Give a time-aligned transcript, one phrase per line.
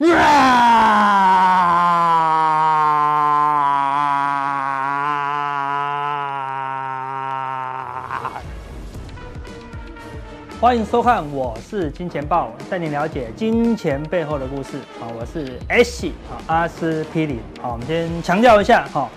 [10.60, 14.78] 欢迎收看，我是金钱豹，带你了解金钱背后的故事。
[15.00, 17.40] 好，我是 S 啊，阿司匹林。
[17.60, 19.08] 好，我们先强调一下哈，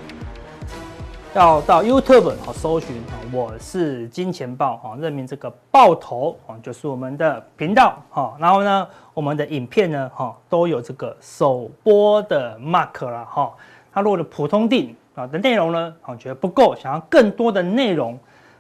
[1.36, 8.36] 要到 YouTube 好搜寻，我是金钱豹啊，任命这个爆头，就是我们的频道哈。
[8.40, 13.54] 然后呢，我们的影片呢哈都有这个首播的 mark 了哈。
[13.94, 18.18] 那如果的普通订啊的内容呢，啊觉得不够，想要更多的内容，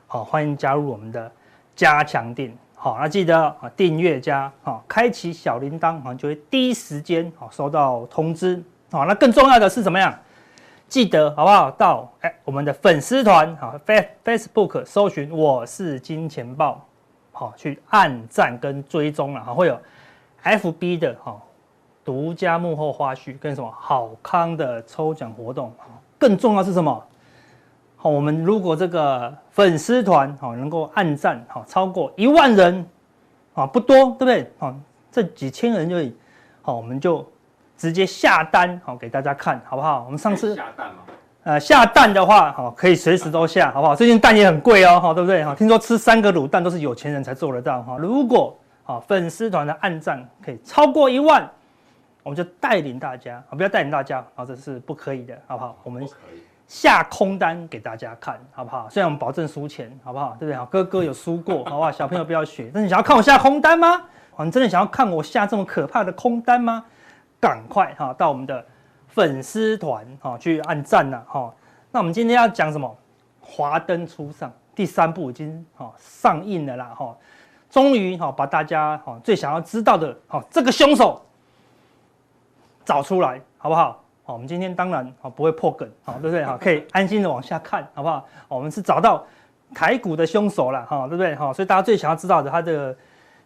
[0.07, 1.31] 好，欢迎加入我们的
[1.75, 2.57] 加强订。
[2.75, 8.61] 好，那记得啊，订阅加啊，开启小铃铛好像，就会第一时间啊收到通知。
[8.91, 10.13] 好，那更重要的是怎么样？
[10.89, 11.71] 记得好不好？
[11.71, 16.85] 到哎，我们的粉丝团啊，Face Facebook 搜寻我是金钱豹，
[17.45, 19.79] 好去按赞跟追踪了哈，会有
[20.43, 21.41] FB 的哈
[22.05, 25.73] 独家幕后花絮跟什么好康的抽奖活动。
[26.19, 27.03] 更重要是什么？
[27.97, 32.87] 好，我们如果这个粉丝团好能够按赞好超过一万人
[33.55, 34.51] 啊，不多对不对？
[34.59, 34.75] 好，
[35.11, 35.95] 这几千人就
[36.61, 37.27] 好，我们就。
[37.77, 40.03] 直接下单好给大家看好不好？
[40.05, 40.99] 我们上次下单嘛？
[41.43, 43.95] 呃，下蛋的话好可以随时都下好不好？
[43.95, 45.43] 最近蛋也很贵哦，好对不对？
[45.43, 47.97] 好，听说吃三个卤蛋都是有钱人才做得到哈。
[47.97, 51.49] 如果啊粉丝团的按赞可以超过一万，
[52.21, 55.75] 我们就带领大家啊，不要带领大家啊，这是不可以的，好不好？
[55.83, 56.07] 我们
[56.67, 58.87] 下空单给大家看好不好？
[58.87, 60.35] 虽然我们保证输钱，好不好？
[60.39, 60.65] 对不对？
[60.67, 61.91] 哥哥有输过，好不好？
[61.91, 62.69] 小朋友不要学。
[62.71, 64.03] 那你想要看我下空单吗？
[64.43, 66.85] 你真的想要看我下这么可怕的空单吗？
[67.39, 68.63] 赶快哈到我们的
[69.13, 71.53] 粉丝团哈去按赞了哈。
[71.91, 72.97] 那我们今天要讲什么？
[73.41, 77.15] 华灯初上第三部已经哈上映了啦哈。
[77.69, 81.21] 终于哈把大家哈最想要知道的哈这个凶手
[82.85, 84.01] 找出来好不好？
[84.23, 86.45] 好，我们今天当然啊不会破梗好，对不对？
[86.45, 88.25] 哈，可以安心的往下看好不好？
[88.47, 89.25] 我们是找到
[89.73, 91.35] 台股的凶手了哈，对不对？
[91.35, 92.95] 哈，所以大家最想要知道的他的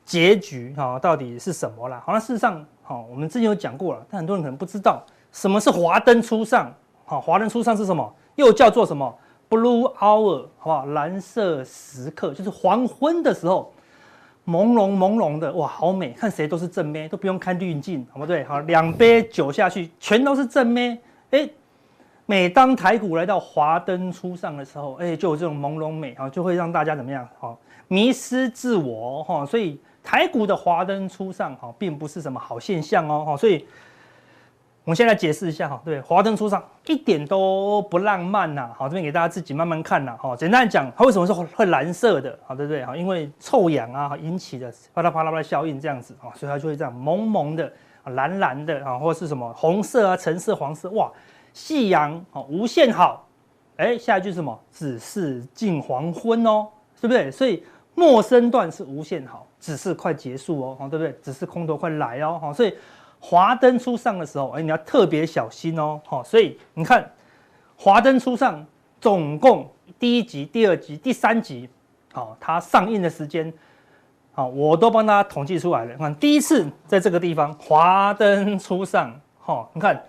[0.03, 1.99] 结局哈到底是什么了？
[2.05, 2.63] 好，那事实上。
[2.87, 5.03] 好，我们之前有讲过了，但很多人可能不知道
[5.35, 6.73] 什么是华灯初上。
[7.03, 8.15] 好，华灯初上是什么？
[8.35, 9.13] 又叫做什么
[9.49, 10.85] ？Blue Hour，好不好？
[10.85, 13.73] 蓝色时刻就是黄昏的时候，
[14.47, 18.45] 朦胧朦胧的，哇，好美，看谁都是正妹，都不用看滤镜，好不对？
[18.45, 20.97] 好，两杯酒下去，全都是正妹。
[21.31, 21.49] 哎，
[22.25, 27.27] 每当台股来到华灯初上的时候，哎，就有这种朦胧美，啊，就会让大家怎么样？
[27.37, 27.59] 好，
[27.89, 29.77] 迷失自我，哈，所以。
[30.07, 33.65] 台股的华灯初上，哈，并不是什么好现象哦，哈，所以
[34.85, 42.85] 我们先来解释一下，哈，对，华灯初上一点都不浪漫呐，好，这边给大家自己慢慢看呐，哈，简单讲，它为什么是会蓝色的，好，对不对？
[42.85, 51.11] 哈，因为臭氧啊引起的啪啦啪啦啪啦效应这样子，啊，所以它就会这样蒙蒙的、蓝蓝的啊，或者是什么红色啊、橙色、黄色，哇，
[51.51, 53.27] 夕阳啊无限好，
[53.77, 54.59] 哎，下一句是什么？
[54.71, 56.67] 只是近黄昏哦，
[57.01, 57.31] 对不对？
[57.31, 57.63] 所以
[57.95, 59.47] 陌生段是无限好。
[59.57, 61.17] 只是快结束哦，对不对？
[61.23, 62.71] 只是空头快来哦，所以
[63.19, 67.11] 华灯初上的时候，哎，你要特别小心哦，好所以你看
[67.75, 68.63] 华灯初上，
[69.01, 69.67] 总共
[69.97, 71.67] 第一集、第二集、第三集，
[72.13, 73.51] 好，它上映的时间，
[74.33, 75.93] 好，我都帮大家统计出来了。
[75.93, 79.99] 你看第一次在这个地方华灯初上，好，你看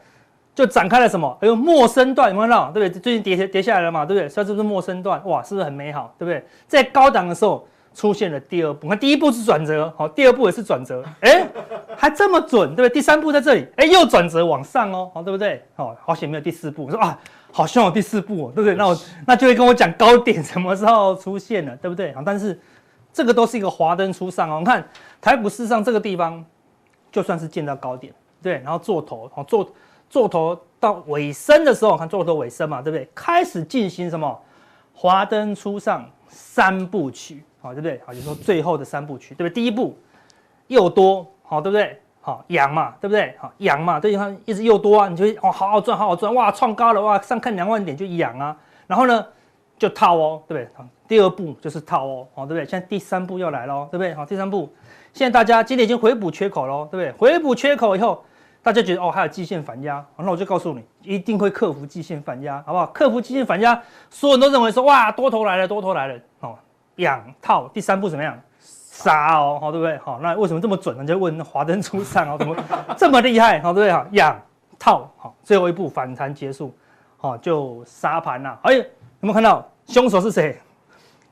[0.55, 1.39] 就展开了什么？
[1.41, 2.71] 哎呦，陌生段，有没有看到？
[2.71, 3.01] 对不对？
[3.01, 4.29] 最近跌跌下来了嘛，对不对？
[4.29, 6.15] 所以这是陌生段，哇，是不是很美好？
[6.19, 6.45] 对不对？
[6.67, 7.67] 在高档的时候。
[7.97, 11.49] 出现了第二步，那第一步是转折，好，第二步也是转折，哎，
[11.97, 12.91] 还这么准，对不对？
[12.91, 15.65] 第三步在这里，哎，又转折往上哦，好，对不对？
[15.75, 17.19] 好，好险没有第四步，我说啊，
[17.51, 18.75] 好希望有第四步，哦对不对？
[18.75, 22.13] 那我那就会跟我讲高点什么时候出现了，对不对？
[22.13, 22.61] 好，但是
[23.15, 24.87] 这个都是一个华灯初上哦，你看
[25.19, 26.45] 台股市上这个地方
[27.11, 28.13] 就算是见到高点，
[28.43, 29.73] 对，然后做头，好，做
[30.11, 33.09] 做头到尾声的时候，看做头尾声嘛，对不对？
[33.15, 34.39] 开始进行什么
[34.93, 37.43] 华灯初上三部曲。
[37.67, 38.01] 好，对不对？
[38.07, 39.55] 好，就是说最后的三部曲，对不对？
[39.55, 39.99] 第一步
[40.69, 42.01] 又多，好，对不对？
[42.21, 43.35] 好，养嘛，对不对？
[43.39, 49.25] 好，养嘛，对，你看一直又多啊，你就会哦，好好赚，好好赚，哇，创高了，哇，上看两万点就养啊，然后呢
[49.79, 50.69] 就套哦，对不对？
[50.77, 52.69] 好，第二步就是套哦，好，对不对？
[52.69, 54.13] 现在第三步要来喽，对不对？
[54.15, 54.69] 好，第三步，
[55.13, 57.13] 现在大家今天已经回补缺口喽，对不对？
[57.13, 58.25] 回补缺口以后，
[58.61, 62.87] 大家觉得哦，还有季线反压，那我就告诉你，一定会克服季线反压，好不好？
[62.87, 63.81] 克服季线反压，
[64.11, 66.59] 所有人都认为说哇，多头来了，多头来了，哦。
[66.97, 68.39] 养套第三步怎么样？
[68.61, 69.99] 杀哦，好对不对？
[69.99, 71.05] 好，那为什么这么准呢？
[71.05, 72.57] 就问华灯初上哦，怎么
[72.97, 73.61] 这么厉害？
[73.61, 73.93] 好对不对？
[73.93, 74.43] 哈，养
[74.79, 76.75] 套好，最后一步反弹结束，
[77.17, 78.59] 好就杀盘了。
[78.63, 78.85] 哎，有
[79.21, 80.59] 没有看到凶手是谁？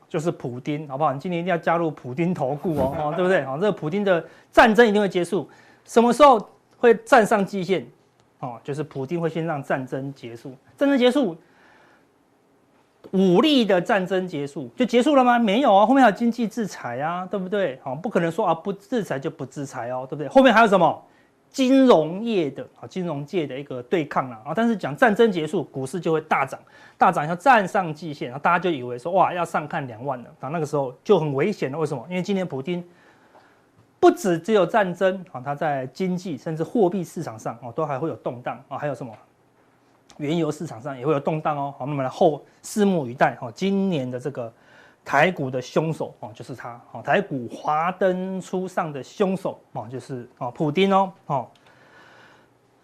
[0.07, 1.11] 就是普丁，好不好？
[1.11, 3.43] 你今年一定要加入普丁投顾哦，哦对不对？
[3.43, 5.49] 好，这个普丁的战争一定会结束。
[5.83, 6.39] 什么时候
[6.77, 7.85] 会站上极限，
[8.39, 11.35] 哦，就是普丁会先让战争结束，战争结束，
[13.11, 15.37] 武力的战争结束就结束了吗？
[15.39, 17.79] 没有啊，后面还有经济制裁啊，对不对？
[17.83, 20.27] 好，不可能说啊不制裁就不制裁哦，对不对？
[20.27, 21.03] 后面还有什么？
[21.51, 26.59] 金融业的啊，金融界的一个对抗啊，但是讲战争结束，股市就会大涨，
[26.97, 31.79] 大涨要站上季线，然后大家就以为说哇要上看两万了，啊，那个时候就很危险了。
[31.79, 32.05] 为什么？
[32.09, 32.83] 因为今年普丁
[34.01, 39.13] 不止只有战争啊，他在经济甚至货币市场上哦都还会有动荡啊，还有什么
[40.17, 41.73] 原油市场上也会有动荡哦。
[41.77, 44.51] 好，我们来后拭目以待哦，今年的这个。
[45.07, 46.99] 台股的凶手哦，就是他哦。
[46.99, 51.47] 台股华灯初上的凶手哦，就是哦，普丁哦哦。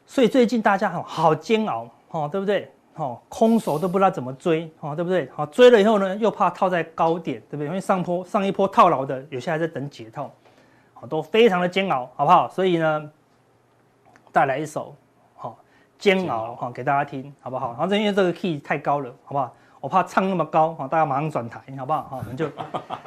[0.05, 2.71] 所以最近大家好好煎熬哦，对不对？
[2.93, 5.27] 哦，空手都不知道怎么追哦，对不对？
[5.33, 7.65] 好，追了以后呢，又怕套在高点，对不对？
[7.65, 10.31] 因为上坡上一波套牢的，有些还在等解套，
[10.93, 12.47] 好，都非常的煎熬，好不好？
[12.49, 13.11] 所以呢，
[14.31, 14.95] 带来一首
[16.01, 17.75] 煎熬哈，给大家听，好不好？
[17.77, 19.53] 然后因为这个 key 太高了，好不好？
[19.79, 22.07] 我怕唱那么高，大家马上转台，好不好？
[22.09, 22.49] 好，我们就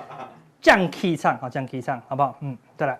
[0.62, 2.36] 降 key 唱，好，降 key 唱，好不好？
[2.40, 2.98] 嗯，再来。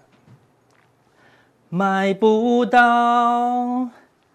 [1.69, 3.88] 买不到，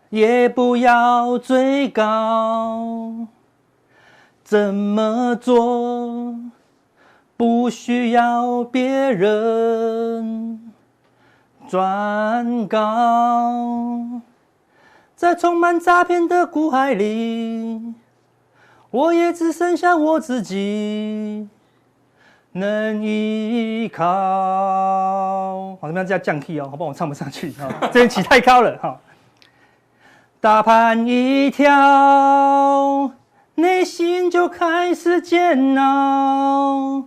[0.09, 3.27] 也不要追高，
[4.43, 6.35] 怎么做？
[7.37, 10.73] 不需要别人
[11.69, 14.18] 转告，
[15.19, 17.93] 在充满诈骗的股海里。
[18.89, 21.49] 我也只剩下我自己
[22.53, 24.05] 能依靠。
[24.05, 26.07] 好，怎么样？
[26.07, 26.91] 这样降 key 哦，好不好？
[26.91, 28.97] 我唱不上去啊，这边起太高了哈。
[30.39, 33.11] 大盘一跳，
[33.55, 37.03] 内心就开始煎熬，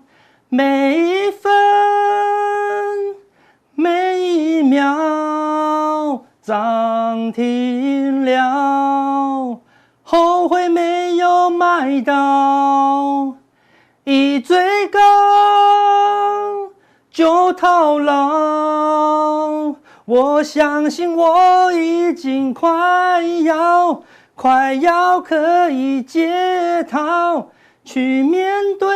[0.50, 1.50] 每一分
[3.74, 4.84] 每一秒
[6.42, 9.60] 涨停了。
[10.02, 13.36] 后悔没有买到，
[14.04, 14.98] 一追高
[17.10, 19.76] 就套牢。
[20.04, 24.02] 我相信我已经快要
[24.34, 27.50] 快要可以解套，
[27.84, 28.88] 去面对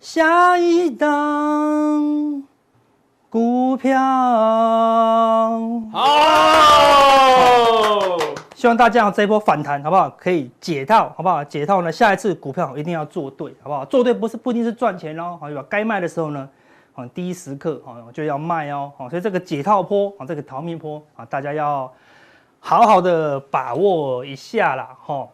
[0.00, 2.44] 下一档
[3.34, 3.98] 股票。
[5.90, 5.98] 好。
[8.54, 10.08] 希望大家这一波反弹好不好？
[10.10, 11.42] 可以解套好不好？
[11.42, 13.84] 解套呢，下一次股票一定要做对好不好？
[13.86, 16.48] 做对不是不一定是赚钱哦，好，该卖的时候呢，
[16.94, 21.92] 啊，第一时刻啊就要卖哦，好，所以这个解套坡啊，这个逃命坡啊，大家要
[22.60, 25.26] 好好的把握一下啦哈。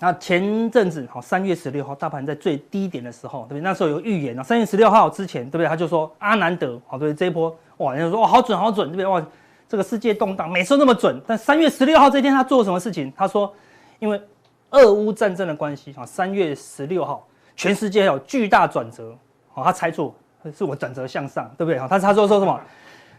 [0.00, 3.60] 那前阵子好，三月十六号大盘在最低点的时候，对不对？
[3.60, 5.66] 那时候有预言啊，三月十六号之前，对不对？
[5.66, 9.06] 他就说阿南德好，对这一波哇，人家说哇好准好准，对不对？
[9.06, 9.24] 哇。
[9.68, 11.20] 这个世界动荡，每次都那么准。
[11.26, 13.12] 但三月十六号这天，他做了什么事情？
[13.16, 13.52] 他说，
[13.98, 14.22] 因为
[14.70, 17.26] 俄乌战争的关系啊，三月十六号，
[17.56, 19.12] 全世界有巨大转折。
[19.52, 20.14] 好，他猜错，
[20.56, 21.80] 是我转折向上，对不对？
[21.80, 22.60] 好，他他说说什么？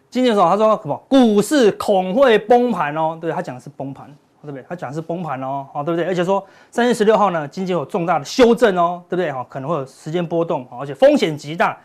[0.10, 0.98] 今天的时候他说什么？
[1.10, 4.10] 股市恐会崩盘哦，对，他讲的是崩盘，
[4.48, 4.66] 对不对？
[4.68, 6.08] 他讲的是崩盘哦，好，对不对？
[6.08, 9.30] 而且说三月十六号呢，经济有重大的修正哦，对不对？
[9.30, 11.78] 哈，可能会有时间波动，而且风险极大，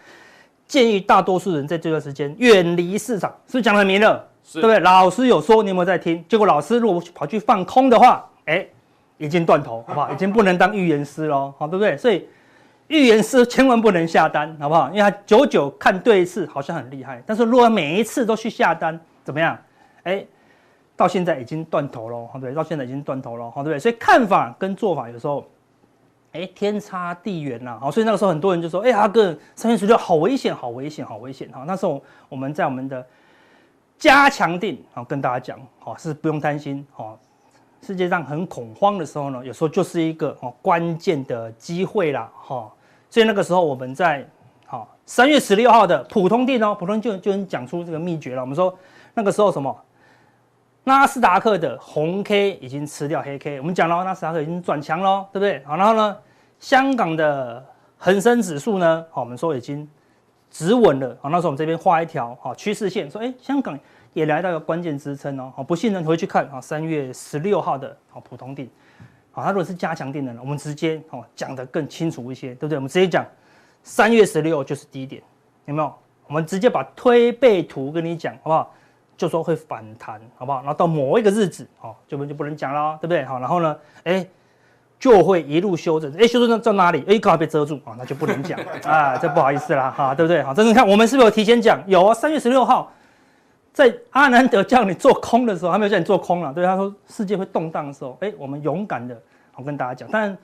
[0.69, 4.25] 建议大多数人在这段时间远离市场，是不是讲得很明了？
[4.45, 4.79] 是对不对？
[4.81, 6.25] 老师有说，你有没有在听？
[6.29, 8.67] 结果老师如果跑去放空的话，哎，
[9.19, 10.11] 已经断头，好不好？
[10.13, 11.97] 已经不能当预言师喽，好，对不对？
[11.97, 12.27] 所以
[12.89, 14.89] 预言师千万不能下单，好不好？
[14.91, 19.57] 因为他久久看对一次，好像很厉害，但是如果每一次都去下单，怎么样？
[20.03, 20.25] 哎，
[20.97, 22.53] 到现在已经断头了，好，对？
[22.55, 23.79] 到现在已经断头了，好，对？
[23.79, 25.45] 所以看法跟做法有时候，
[26.33, 33.05] 哎，天差地远呐，好，所以那个时候很多人就说，哎，阿哥，三月十六好危险，好危险，好危险，好，那时候我们在我们的。
[33.99, 37.17] 加强定，好，跟大家讲，好，是不用担心，好，
[37.83, 42.69] 世界上很恐慌的时候呢，有时候就是一个哦关键的机会啦，哈，
[43.09, 44.27] 所以那个时候我们在
[44.67, 48.41] 好三月十六号的普通定哦，普通就就能讲出这个秘诀了。
[48.41, 48.77] 我们说
[49.15, 49.73] 那个时候什么，
[50.85, 55.63] 纳斯达克的红 K 已经吃掉黑 K，我们讲了纳斯达克已经转强了，对不对？
[55.65, 56.17] 好，然后呢，
[56.59, 57.65] 香港的
[57.99, 59.89] 恒生指数呢，好，我们说已经。
[60.55, 63.79] 止稳了，好，那时候我们这边画一条好趋势线，说，哎，香港
[64.13, 68.69] 也来到一个关键支撑哦，好，不信呢回去看啊，三月十六号的好普通定，
[69.31, 72.77] 好，它如果是加强定的呢，我们直接哦讲得更清楚一些，对不对？
[72.77, 73.25] 我们直接讲
[73.83, 75.23] 三月十六就是低点，
[75.65, 75.91] 有没有？
[76.27, 78.75] 我们直接把推背图跟你讲，好不好？
[79.17, 80.59] 就说会反弹，好不好？
[80.59, 83.25] 然后到某一个日子，哦，就不就不能讲了，对不对？
[83.25, 84.27] 好，然后呢，哎。
[85.03, 87.05] 就会一路修正，哎，修正到哪里？
[87.09, 90.41] 哎，刚好被遮住啊，那就不能讲 啊，这不好意思啦，哈，对不对？
[90.45, 91.83] 好，真正看我们是不是有提前讲？
[91.89, 92.89] 有啊，三月十六号
[93.73, 99.21] 在阿南德叫你做空的时候，他没有叫你做空了，对，他说世界会动荡的时候，哎，我们勇敢的，
[99.57, 100.39] 我跟大家讲，但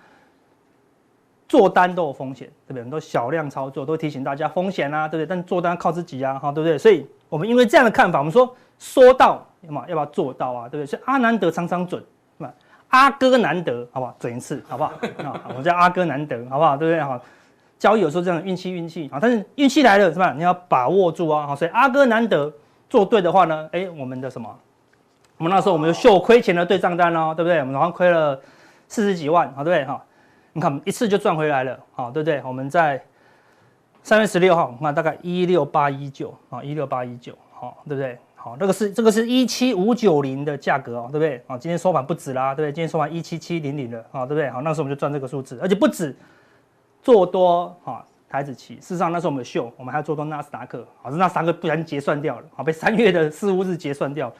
[1.46, 2.82] 做单都有风险，对不对？
[2.82, 5.26] 很多小量操作都提醒大家风险啊，对不对？
[5.26, 6.76] 但做单靠自己啊，哈，对不对？
[6.76, 10.68] 所以我们因为这样的看法，我们说说到嘛，要不要做到啊？
[10.68, 10.86] 对不对？
[10.86, 12.02] 所以阿南德常常准，
[12.38, 12.52] 是吧？
[12.88, 14.16] 阿哥难得，好不好？
[14.18, 14.92] 准一次，好不好？
[15.24, 16.76] 啊，我们叫阿哥难得，好不好？
[16.76, 17.00] 对不对？
[17.02, 17.20] 好，
[17.78, 20.32] 交易有时候这样运气运气啊，但是运气来了，是吧？
[20.32, 22.52] 你要把握住啊，好，所以阿哥难得。
[22.90, 24.48] 做对的话呢，哎，我们的什么？
[25.36, 27.58] 我们那时候我们就秀亏钱的对账单哦，对不对？
[27.60, 28.40] 我们好像亏了
[28.88, 29.84] 四十几万，好，对不对？
[29.84, 30.02] 哈，
[30.54, 32.40] 你看一次就赚回来了，好，对不对？
[32.46, 32.98] 我们在
[34.02, 38.18] 三月十六号，那大概一六八一九啊，一六八一九，好，对不对？
[38.34, 41.42] 好，这个是这个是一七五九零的价格哦，对不对？
[41.46, 42.72] 啊，今天收盘不止啦，对不对？
[42.72, 44.48] 今天收盘一七七零零的，啊，对不对？
[44.50, 46.16] 好，那时候我们就赚这个数字，而且不止
[47.02, 48.04] 做多，哈。
[48.30, 54.30] 台指期，事实上那时候我们有秀，我们还要做多纳斯达克，好，是那三个不然结算掉了，好，被三月的四五日结算掉，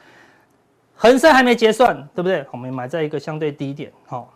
[0.93, 2.45] 恒生还没结算，对不对？
[2.51, 4.31] 我们买在一个相对低点，好，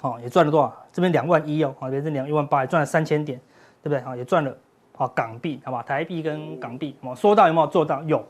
[0.00, 0.72] 好也赚了多少？
[0.92, 3.40] 这边两万一哦，好，这边两一万八，也赚了三千点，
[3.88, 4.12] 对不对？
[4.12, 4.52] 啊，也赚了，
[4.96, 8.02] 好港币，好吧，台币跟港币，好，说到有没有做到？
[8.02, 8.26] 有，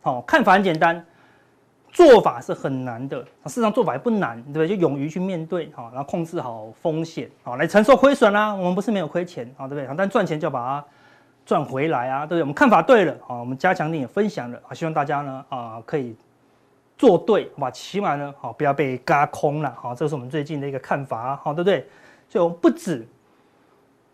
[0.00, 1.04] 好，看法很简单。
[1.90, 4.68] 做法是很难的，事实上做法也不难，对不对？
[4.68, 8.54] 就勇于去面对，好，然后控制好风险，好，来承受亏损啦。
[8.54, 9.94] 我们不是没有亏钱，好，对不对？
[9.94, 10.86] 但赚钱就要把它
[11.44, 12.40] 赚回来啊，对不对？
[12.40, 16.16] 我们看法对了，好，我们加强錠也分享了，啊，希望大家呢，啊，可以
[16.96, 17.70] 做对，好吧？
[17.70, 21.86] 起码呢，好，不要被嘎空了，好，这是我们最近的一个看法，好，对不对？
[22.30, 23.06] 所以我们不止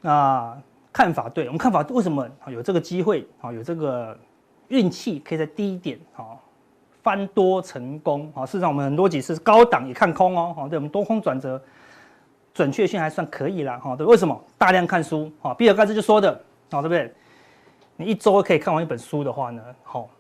[0.03, 0.61] 啊，
[0.99, 4.19] 看法对，我们看法为什么有这个机会，啊，有这个
[4.67, 6.35] 运气可以在低点，啊。
[7.05, 8.45] 翻多成功啊！
[8.45, 11.63] 事实上，我们很多几次高档也看空哦，哈，对我们多空转折
[12.53, 14.45] 准确性还算可以啦，哈，对，为什么？
[14.59, 16.33] 大量看书，啊，比尔盖茨就说的，
[16.71, 17.15] 啊，对不对？
[17.97, 20.11] 你一周可以看完一本书的话呢，好，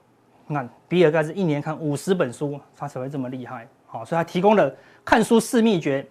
[0.46, 4.72] 你看比尔盖茨一年看五十本书，他才会这么厉害，好，所以他提供了
[5.04, 6.06] 看书四秘诀。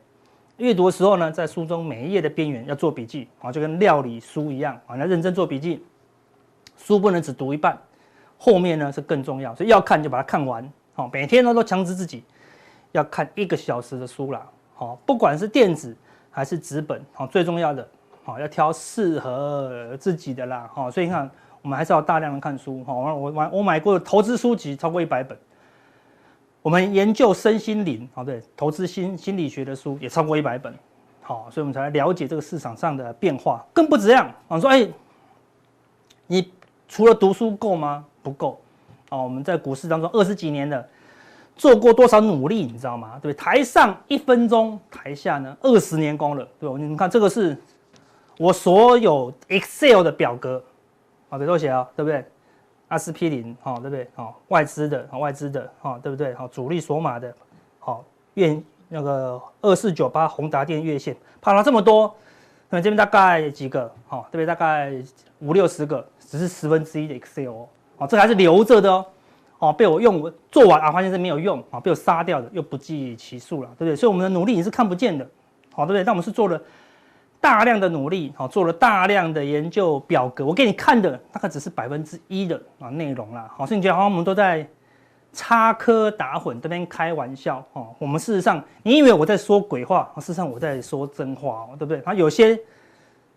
[0.58, 5.86] 阅读的时候呢，在书中每一页的边缘要做笔记，啊，就跟料理书一样，啊，要认真做笔记，
[6.76, 7.78] 书不能只读一半。
[8.40, 10.68] 后面呢是更重要，所以要看就把它看完。
[10.94, 12.24] 好，每天呢都强制自己
[12.92, 14.48] 要看一个小时的书啦。
[14.74, 15.96] 好，不管是电子
[16.32, 17.88] 还是纸本，好，最重要的，
[18.24, 20.70] 好，要挑适合自己的啦。
[20.74, 21.30] 好，所以你看，
[21.62, 22.84] 我们还是要大量的看书。
[22.84, 25.38] 好，我买我买过投资书籍超过一百本。
[26.67, 30.77] 我们研究身心灵，好，对，投资心心理学的书也超过一百本。
[31.21, 33.65] 好，所以我们才来了解这个市场上的变化。
[33.71, 34.86] 更不止这样，我说，哎，
[36.25, 36.51] 你
[36.89, 38.03] 除了读书够吗？
[38.21, 38.59] 不够，
[39.12, 40.86] 哦，我们在股市当中二十几年了，
[41.55, 43.17] 做过多少努力，你知道吗？
[43.21, 46.75] 对，台上一分钟，台下呢二十年功了，对吧？
[46.77, 47.57] 你们看这个是
[48.38, 50.62] 我所有 Excel 的表格，
[51.29, 52.25] 啊，别多写啊，对不对？
[52.89, 54.08] 阿司匹林，哈，对不对？
[54.15, 56.34] 好，外资的，外资的，哈，对不对？
[56.36, 57.34] 好，主力锁码的，
[57.79, 58.03] 好，
[58.36, 62.15] 月那个二四九八宏达电月线，跑了这么多，
[62.70, 63.91] 那这边大概几个？
[64.08, 64.94] 好，这边大概
[65.39, 67.67] 五六十个，只是十分之一的 Excel 哦。
[67.98, 69.06] 哦，这还是留着的哦，
[69.60, 73.96] 哦，被我用做完啊，发现是没有用啊，被我杀掉的，又不计其数了，对不对？
[73.96, 75.27] 所以我们的努力你是看不见的，
[75.74, 76.03] 好，对不对？
[76.06, 76.62] 但我们是做了
[77.39, 84.67] 大量的努力，好，做了大量的研究表格，我给你看的大概只是百分之一的啊内容啦，好，所以你觉得好像我们都在
[85.32, 92.01] 插科打诨，这边开玩笑哦，我们事实上，你以为我在说鬼话，事实上我在说真话哦，对不对？
[92.01, 92.60] 他有些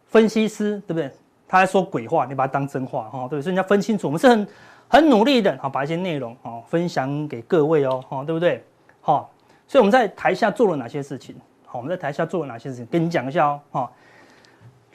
[0.07, 1.11] 分析师，对不对？
[1.47, 4.49] 他在说鬼话，你把它当真话哈，对，所以你要分清楚，我们是很
[4.88, 8.64] 很努力的，好，把一些内容哦分享给各位哦，哈，对不对？
[9.00, 9.30] 好，
[9.69, 11.37] 所以我们在台下做了哪些事情？
[11.73, 12.87] 好，我们在台下做了哪些事情？
[12.87, 13.93] 跟你讲一下哦，哈，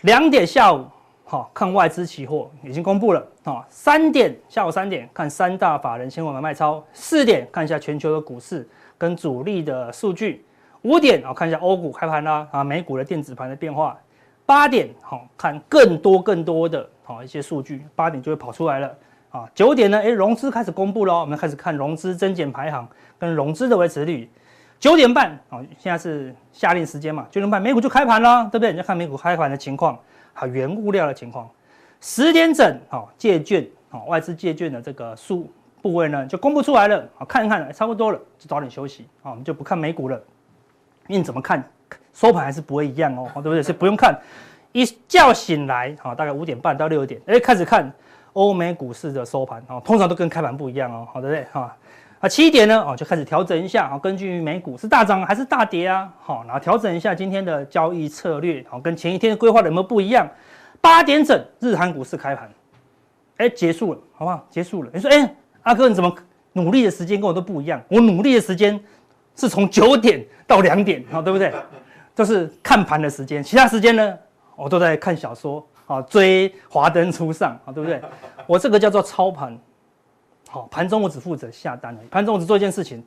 [0.01, 0.85] 两点下午，
[1.23, 8.67] 好，看外资期货已经公布了，啊，三点下午三点看三大法人先买卖超，四点看一下全球的股市
[8.97, 10.45] 跟主力的数据，
[10.81, 13.97] 五点啊看一下欧股开盘啦，啊，美股的电子盘的变化。
[14.45, 18.93] 八点好看更多更多的好一些数据，八点就会跑出来了
[19.29, 19.49] 啊。
[19.55, 22.85] 九点呢，哎，融资开始公布了，我们开始看融资增减排行
[23.17, 24.29] 跟融资的维持率。
[24.85, 28.71] 九点半啊，现在是夏令时间嘛，九点半美股就开盘了，对不对？
[28.71, 29.97] 你要看美股开盘的情况，
[30.31, 31.49] 还有原物料的情况。
[31.99, 35.51] 十点整啊，借券啊，外资借券的这个数
[35.81, 40.15] 部位呢就公布出来了啊，看一看差不多了，就早点休息啊，我们就不看美股了，
[41.07, 41.67] 因为你怎么看？
[42.13, 43.63] 收盘还是不会一样哦，对不对？
[43.63, 44.15] 是不用看，
[44.71, 47.91] 一觉醒来，好，大概五点半到六点，哎，开始看
[48.33, 51.43] 欧美股市的收盘，哦，通常都跟开盘不一样哦，好，对不对？
[51.51, 51.75] 哈，
[52.19, 56.11] 啊，七点呢，哦，就开始调整一下，好，根据美股是大涨还是大跌啊？
[56.19, 60.27] 好，然后调整一下今天的交易策略，好，跟前一天规划的有没有不一样？
[60.81, 62.49] 八点整，日韩股市开盘，
[63.37, 64.45] 哎，结束了，好不好？
[64.49, 64.89] 结束了。
[64.93, 66.15] 你说，哎，阿哥你怎么
[66.53, 67.81] 努力的时间跟我都不一样？
[67.89, 68.79] 我努力的时间
[69.35, 71.53] 是从九点到两点，好，对不对？
[72.15, 74.17] 就是看盘的时间，其他时间呢，
[74.55, 78.01] 我都在看小说，啊，追《华灯初上》，啊，对不对？
[78.47, 79.57] 我这个叫做操盘，
[80.55, 83.03] 好，盘中我只负责下单而已，盘中我只做一件事情，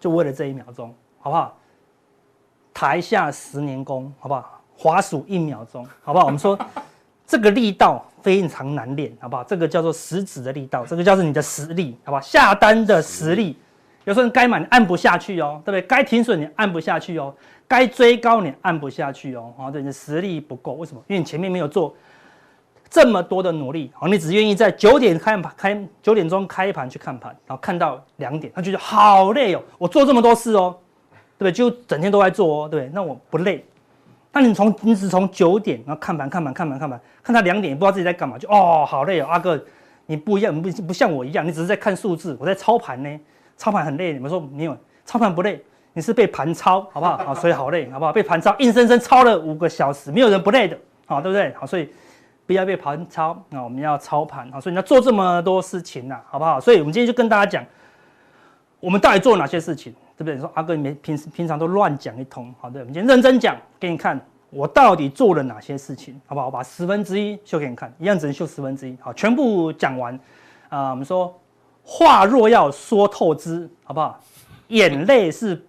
[0.00, 1.54] 就为了这一秒钟，好不好？
[2.72, 4.58] 台下十年功，好不好？
[4.74, 6.24] 滑鼠一秒钟，好不好？
[6.24, 6.58] 我们说
[7.28, 9.44] 这个力道非常难练，好不好？
[9.44, 12.20] 这个叫做食指的力道，这个叫做你的实力，好不好？
[12.22, 13.58] 下单的实力，
[14.04, 15.82] 有时候你该买你按不下去哦，对不对？
[15.82, 17.34] 该停损你按不下去哦，
[17.68, 21.02] 该追高你按不下去哦，好，对，你的实力不够，为什么？
[21.06, 21.94] 因为你前面没有做
[22.92, 30.76] 这么多的努力，好，你只愿意在九点开盘开九点钟开盘去看盘，然后看到两点，他觉得好累哦，我做这么多事哦。
[31.38, 31.52] 对不对？
[31.52, 32.90] 就整天都在做哦，对不对？
[32.94, 33.64] 那我不累。
[34.30, 39.60] 那你从你只从九点，然后看盘看盘看盘看盘，看到两点，不知道自己在干嘛，就哦，好累哦，阿哥，
[40.06, 43.20] 你不一样，不不像我一样，你只是在看数字，我在操盘呢，
[43.56, 44.12] 操盘很累。
[44.12, 44.76] 你们说没有？
[45.04, 45.60] 操盘不累，
[45.94, 47.14] 你是被盘操，好不好？
[47.14, 48.12] 啊，所以好累，好不好？
[48.12, 51.52] 被盘操，硬生生操了五个小时，没有人不累的，好，对不对？
[51.54, 51.88] 好，所以
[52.46, 56.60] 不要被盘操，那我们要操盘，啊，所以你要做这么多事情呐，好不好？
[56.60, 57.64] 所以我们今天就跟大家讲，
[58.80, 59.94] 我们到底做哪些事情。
[60.14, 60.34] 对不对？
[60.34, 64.20] 你说阿哥，你没平时平常都乱讲一通，好的，我们今天认真讲，给你看
[64.50, 66.46] 我到底做了哪些事情，好不好？
[66.46, 70.14] 我把十分之一秀给你看，一样只能秀十分之一，好，全部讲完。
[70.68, 71.34] 啊、我们说
[71.82, 74.20] 话若要说透支，好不好？
[74.68, 75.60] 眼泪是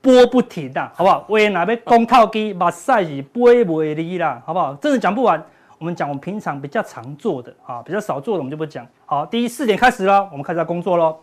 [0.00, 1.24] 播不停的，好不好？
[1.28, 4.74] 为哪边公套机把赛事拨不离啦，好不好？
[4.76, 5.40] 真的讲不完，
[5.78, 8.86] 我们讲我们平常比较常做的啊，比较少做的我们就不讲。
[9.04, 11.16] 好，第一四点开始了，我们开始要工作喽。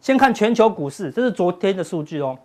[0.00, 2.36] 先看全球股市，这是昨天的数据哦。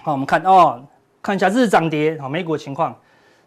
[0.00, 0.82] 好，我们看哦，
[1.22, 2.96] 看一下日涨跌，好，美股的情况，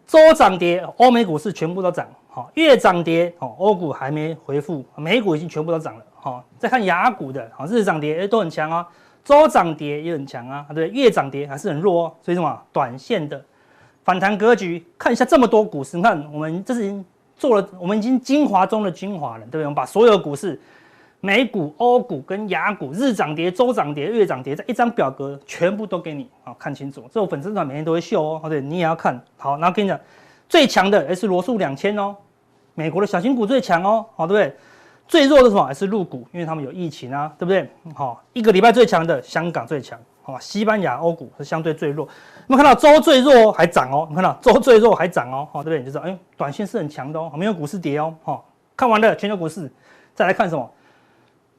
[0.06, 8.88] 周涨跌，欧美股市全部都涨，好，月涨跌，好，欧股还没回复，美股已经全部都涨了，好，再看亚股的，好，日涨跌都很强啊，
[9.22, 12.62] 周涨跌也很强啊，对，月涨跌还是很弱哦，所以什么？
[12.72, 13.44] 短线的
[14.06, 17.04] 反弹格局，看一下这么多股市，你看我们这是已经
[17.36, 19.62] 做了，我们已经精华中的精华了，对不对？
[19.62, 20.58] 我们把所有股市。
[21.20, 27.02] 美股、欧股跟亚股日涨跌、周涨跌、月涨跌，在一张表格全部都给你啊，看清楚。
[27.10, 29.56] 这我粉丝团每天都会秀哦，对，你也要看好。
[29.56, 29.98] 然后跟你讲，
[30.48, 32.14] 最强的还是罗素两千哦，
[32.74, 34.56] 美国的小型股最强哦，好，对不对？
[35.08, 35.64] 最弱的什么？
[35.64, 37.68] 还是陆股，因为他们有疫情啊，对不对？
[37.94, 42.04] 好，一个礼拜最强的香港最强，好，西班牙、欧股是相对最弱。
[42.04, 42.10] 有
[42.48, 44.08] 没有看到周最弱还涨哦？
[44.10, 45.78] 你看到周最弱还涨哦，好，对不对？
[45.78, 48.44] 你就知道，哎，短线是很强的哦，没有股市跌哦，好，
[48.76, 49.70] 看完了全球股市，
[50.16, 50.68] 再来看什么？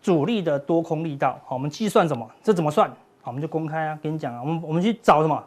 [0.01, 2.29] 主力的多空力道，好，我们计算什么？
[2.43, 2.89] 这怎么算？
[3.21, 5.41] 好，我们就公开啊，跟你讲啊，我们我们去找什么？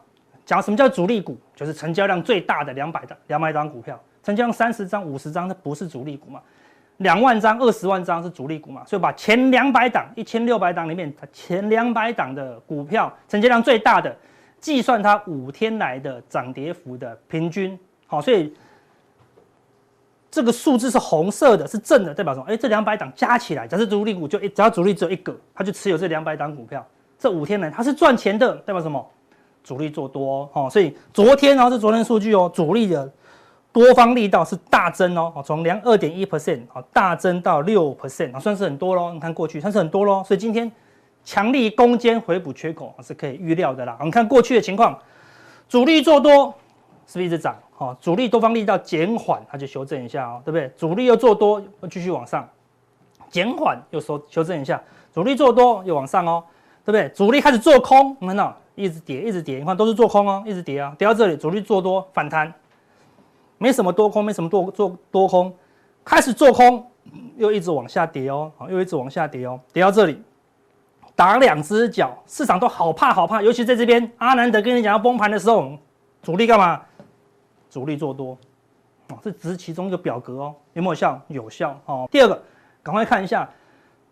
[0.46, 1.36] 讲什么叫主力股？
[1.54, 6.40] 就是成交量最大的两百档，两百张股票，成交量三十张、五十张，那不是主力股嘛？
[7.00, 8.82] 两万张、二十万张是主力股嘛？
[8.86, 14.16] 所以把前两百档、一千六百档里面，前两百档的股票成交量最大的，
[14.58, 18.54] 计算它五天来的涨跌幅的平均，好，所以。
[20.32, 22.46] 这个数字是红色的，是正的，代表什么？
[22.46, 26.86] 哎，这两百档加起来，假设主力股就一，只要主力只有一个，他就持有这两百档股票，
[27.18, 29.04] 这五天来它是赚钱的，代表什么？
[29.64, 33.12] 主力做多哦，所以昨天然后，是昨天数据哦，主力的
[33.72, 39.12] 多方力道是大增哦，从两二点一 percent 啊大增到六 percent 啊，算是很多喽。
[39.12, 40.70] 你看过去算是很多喽，所以今天
[41.24, 43.96] 强力攻坚回补缺口是可以预料的啦。
[44.00, 44.98] 我们看过去的情况，
[45.68, 46.52] 主力做多
[47.06, 47.54] 是不是一直涨？
[47.78, 50.68] 哦，主力多方力道减缓，它就修正一下哦，对不对？
[50.76, 52.46] 主力又做多，又继续往上，
[53.30, 54.82] 减缓又收修正一下，
[55.14, 56.44] 主力做多又往上哦，
[56.84, 57.08] 对不对？
[57.10, 62.52] 主力开始做空，你看到一直跌，一直跌，你看都是做空哦，一直跌啊，跌到这里，主力做多反弹，
[63.62, 65.54] 没什么多空，没什么多做多空，
[66.02, 66.82] 开始做空，
[67.36, 70.18] 又一直往下跌哦，好又一直往下跌哦，跌到这里，
[71.14, 75.76] 打两只脚，市场都好怕好怕，尤其在这边，阿南德跟你讲要崩盘的时候，
[76.22, 76.80] 主力干嘛？
[77.68, 78.36] 主力做多，
[79.10, 81.20] 哦，这只是其中一个表格哦，有没有效？
[81.28, 82.08] 有效哦。
[82.10, 82.42] 第二个，
[82.82, 83.46] 赶快看一下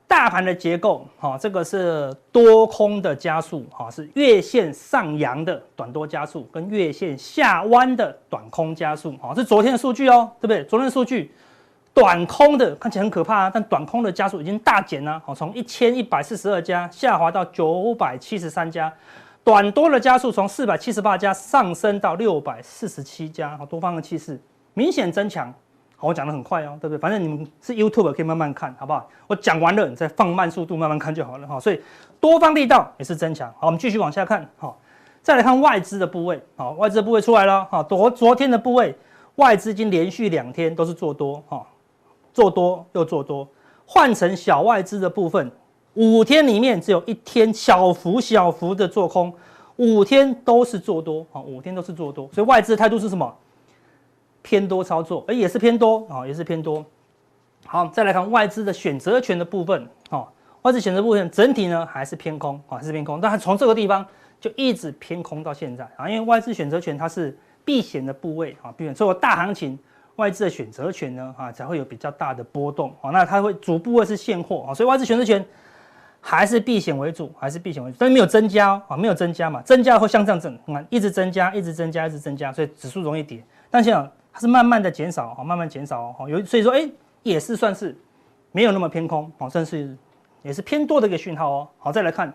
[0.08, 10.64] 大盘的结构，哈，这个是多空的加速，哈，是月线上扬的短多加速，跟月线下弯的短空加速，哈，是昨天的数据哦，对不对？
[10.64, 11.30] 昨天的数据，
[11.92, 18.90] 短空的看起来很可怕啊，但短空的加速已经大减了，好，从一千一百四十二家下滑到九百七十三家。
[19.44, 24.40] 短多的加速从四百七十八家上升到六百四十七家，好，多方的气势
[24.72, 25.52] 明显增强。
[26.00, 26.98] 好，我讲的很快哦，对不对？
[26.98, 29.04] 反正你们是 YouTube 可以慢慢看，好不好？
[29.26, 31.58] 我讲完了，你再放慢速度慢慢看就好了哈。
[31.58, 31.80] 所以
[32.20, 33.52] 多方力道也是增强。
[33.58, 34.48] 好，我们继续往下看。
[34.56, 34.78] 好，
[35.22, 36.40] 再来看外资的部位。
[36.56, 37.66] 好，外资的部位出来了。
[37.68, 38.96] 好，昨昨天的部位，
[39.34, 41.42] 外资已经连续两天都是做多。
[41.48, 41.66] 哈，
[42.32, 43.48] 做多又做多，
[43.84, 45.50] 换成小外资的部分，
[45.94, 49.34] 五天里面只有一天小幅小幅的做空，
[49.74, 53.34] 五天都是做多啊，五天都是做多，所以外资的态度是什么？
[54.42, 56.84] 偏多操作，而也是偏多啊，也是偏多。
[57.66, 60.26] 好，再来看外资的选择权的部分，哦，
[60.62, 64.06] 外资选择部分整体呢还是偏空啊，还是偏空，但是从这个地方
[64.40, 69.78] 就一直偏空到现在啊，因为外资选择权它是避险的部位啊，避险，所以大行情
[70.16, 75.44] 外资的选择权呢啊才会有比较大的波动啊，那它会主部位是现货啊，所以外资选择权
[76.20, 86.88] 还是避险为主，还是避险为主，但是没有增加啊，没有增加嘛，增加会像这样子，你看一直增加，一直增加，一直增加，所以指数容易跌，但现在是慢慢的减少啊，慢慢减少哦，有所以说哎。
[87.24, 87.94] 也是算是
[88.52, 89.94] 没有那么偏空，好，算是
[90.42, 91.68] 也是偏多的一个讯号哦。
[91.76, 92.32] 好，再来看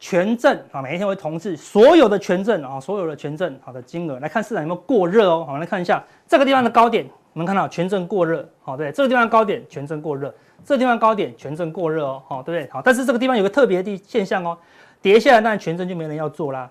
[0.00, 5.44] 权证啊，每一天会统计所有的权证啊，所有的权证好的金额，来看市场有没有过热哦。
[5.48, 12.70] 好，来看一下这个地方的高点，我们看到权证过热，好，对，这个地方高点权证过热，这个地方高点权证过热哦，好，对不对？
[12.70, 14.58] 好，但是这个地方有个特别的现象哦，
[15.00, 16.68] 跌下来那权证就没人要做啦，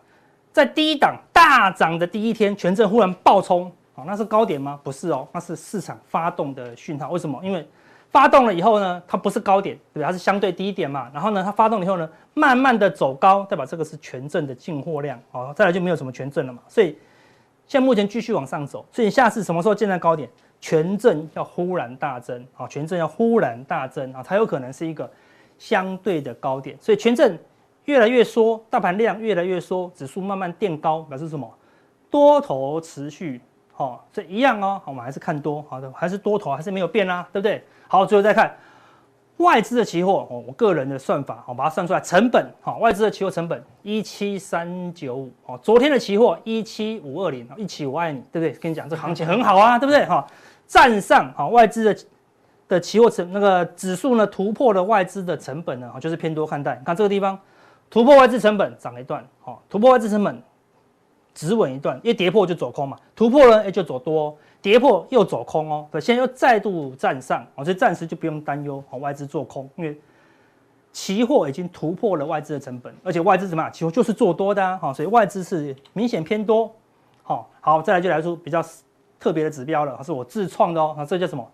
[0.52, 3.72] 在第一档大涨的第一天，权证忽然暴冲。
[3.96, 4.80] 好，那是高点吗？
[4.84, 7.12] 不是哦，那是市场发动的讯号。
[7.12, 7.40] 为什么？
[7.44, 7.68] 因为
[8.10, 10.08] 发动了以后呢，它不是高点，对吧？
[10.08, 11.12] 它是相对低点嘛。
[11.14, 15.20] 然后呢，它发动了以后呢，慢慢的走高，代表这个是权证的进货量。
[15.32, 16.60] 好，再来就没有什么权证了嘛。
[16.68, 16.98] 所以
[17.68, 18.84] 现在目前继续往上走。
[18.92, 20.28] 所以下次什么时候见到高点？
[20.60, 25.08] 权证要忽然大增，啊，权证要忽然大增啊，才有可能是一个
[25.60, 26.76] 相对的高点。
[26.82, 27.38] 所以权证
[27.86, 31.48] 越来越缩，大盘量越来越缩，指数慢慢垫高，表示什么？
[32.10, 33.40] 多头持续。
[33.78, 37.64] 哦，这一样哦，我们还是看多，好的，还是多头，还是没有变啊，对不对？
[37.88, 38.56] 好，最后再看
[39.38, 48.52] 外资的期货哦，我个人的算法，我把它算出来，成本，好，外资的期货成本一七三九五，哦，昨天的期货一七五二零，一起我爱你，对不对？
[48.60, 50.06] 跟你讲，这行情很好啊，对不对？
[50.06, 50.26] 哈，
[50.68, 52.06] 站上，好，外资的
[52.68, 56.80] 的期货成那个指数呢，突破了外资的成本呢，就是偏多看待。
[56.86, 57.38] 看这个地方，
[57.90, 60.42] 突破外资成本涨一段，好，突破外资成本。
[61.34, 70.00] 止稳一段，一跌破就走空嘛，突破了哎就走多，跌破又走空哦，对，现在又再度站上，哦，所以暂时就不用担忧哦，外资做空，因为
[70.92, 73.74] 期货已经突破了外资的成本，而且外资怎么样？
[73.74, 76.72] 期货就是做多的啊，好，所以外资是明显偏多，
[77.24, 78.64] 好，好，再来就来说比较
[79.20, 81.48] 特别的指标了，是我自创的哦，那这叫什么？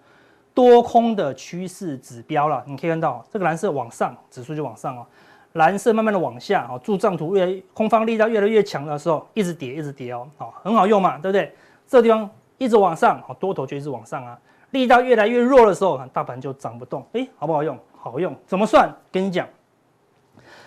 [0.54, 5.06] 多空的趋势指标了，你可以看到这个蓝色往上，指数就往上哦。
[5.54, 11.54] 蓝色慢慢的往下，哦，柱状图越来越空方力道越来越强的时候，一直跌，一直跌哦，好，很好用嘛，对不对？
[11.88, 14.38] 这个地方一直往上，好，多头就一直往上啊。
[14.72, 17.78] 力道越来越弱的时候，大盘就涨不动，哎，好不好用？
[17.98, 18.88] 好用，怎么算？
[19.12, 19.48] 跟你讲，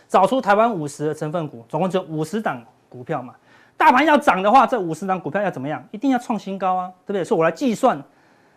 [0.09, 3.35] 找出台湾五十的成分股，总共只有五十档股票嘛。
[3.77, 5.83] 大盘要涨的话，这五十档股票要怎么样？
[5.93, 7.23] 一定要创新高啊，对不对？
[7.23, 8.03] 所以我来计算。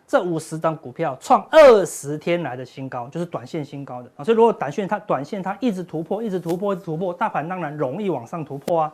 [0.08, 4.24] 这五十张股票创二十天来的新高，就是短线新高的啊。
[4.24, 8.94] 所以如果短线它短线它一直突破，一直突破，一直突破，大盘当然容易往上突破啊。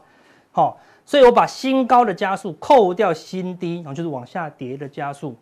[0.53, 5.35] 好，所以我把新高的加速扣掉新低，然后就是往下跌的加速，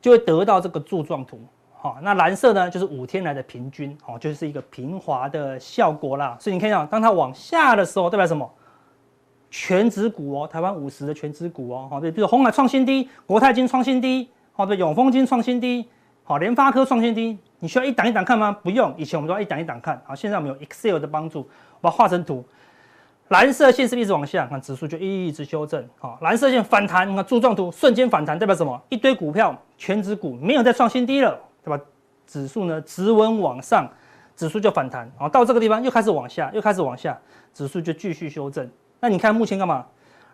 [0.00, 1.40] 就会得到这个柱状图。
[1.72, 6.36] 好，那蓝色呢就是五天来的平均，哦，就是一个平滑的效果啦。
[6.38, 8.48] 所以你看一下，当它往下的时候，代表什么？
[9.50, 14.28] 权值股哦，台湾五十的权值股哦，好，比如红海创新低，国泰金创新低。
[14.52, 15.88] 好的，永丰金创新低，
[16.22, 18.52] 好，联发科创新低，你需要一档一档看吗？
[18.62, 21.46] 不用，以前我们都要一档一档看，好，现在我们有 Excel 的帮助，我
[21.80, 22.44] 把它画成图，
[23.28, 28.78] 蓝色线是一直往下，看指数就一一直修正，好，蓝色线反弹，你看柱状图瞬间反弹，代表什么？
[28.90, 31.82] 一堆股票全指股没有再创新低了，对吧？
[32.26, 33.88] 指数呢直稳往上，
[34.36, 37.18] 指数就反弹，好，到这个地方又开始往下，又开始往下，
[37.54, 38.70] 指数就继续修正。
[39.00, 39.86] 那你看目前干嘛？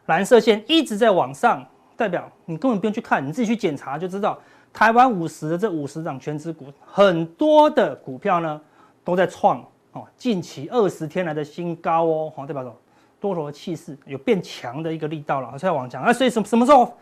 [0.06, 1.64] 蓝色线一直在往上。
[1.96, 4.38] 代表你根本不用去看，你自己去检查就知道，
[4.72, 8.60] 台湾五十的这五十档权值股，很多的股票呢
[9.02, 12.76] 都在创哦近期二十天来的新高哦，好，代表什么？
[13.18, 16.04] 多头的气势有变强的一个力道了，才往强。
[16.04, 16.94] 那所以什什么时候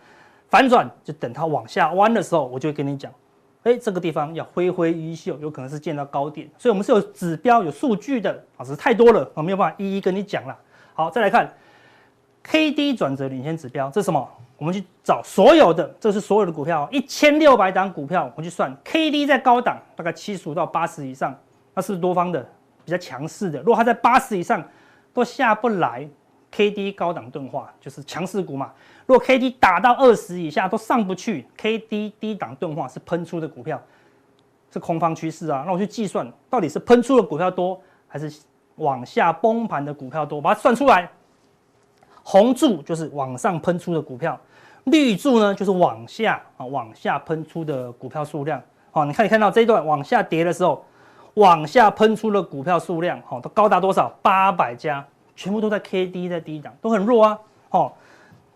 [0.49, 0.89] 反转？
[1.03, 3.13] 就等它往下弯的时候，我就会跟你讲，
[3.65, 6.49] 哎，这个地方要挥挥衣袖，有可能是见到高点。
[6.57, 10.57] 所以我们是有指标、有数据的啊，只是太多了，我没有办法一一跟你讲了。
[10.95, 11.53] 好，再来看
[12.45, 14.27] K D 转折领先指标，这是什么？
[14.65, 21.39] 我们去找所有的，这是所有的股票，一千六百档股票，我们去算 K D 在高档，大概七十五到八十以上，
[21.75, 22.43] 那是多方的
[22.83, 23.59] 比较强势的。
[23.59, 24.67] 如果它在八十以上
[25.13, 26.09] 都下不来
[26.51, 28.73] ，K D 高档钝化就是强势股嘛。
[29.05, 33.79] 如果 K D 打到二十以下都上不去，K D 低档钝化是喷出的股票，
[34.73, 35.65] 是空方趋势啊。
[35.67, 38.35] 那我去计算到底是喷出的股票多，还是
[38.77, 41.07] 往下崩盘的股票多，把它算出来。
[42.27, 44.41] 红柱就是往上喷出的股票，
[44.85, 50.85] 绿柱呢就是往下啊往下喷出的股票数量好，你可以看到这一段往下跌的时候，
[51.35, 54.09] 往下喷出的股票数量，好，都高达多少？
[54.23, 57.39] 八百家，全部都在 K D 在低档，都很弱啊，
[57.71, 57.97] 好，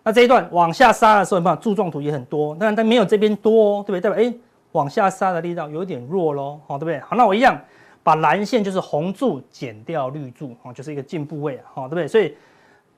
[0.05, 4.01] 那这一段往下杀的时候，你看柱状图也很多，但但没有这边多，对不对？
[4.01, 4.33] 代表哎，
[4.71, 7.01] 往下杀的力道有点弱喽，好，对不对？
[7.01, 7.61] 好，那我一样
[8.05, 12.07] 把蓝线就是红柱减掉绿柱，哦，就是一个进步位，好，对不对？
[12.07, 12.37] 所以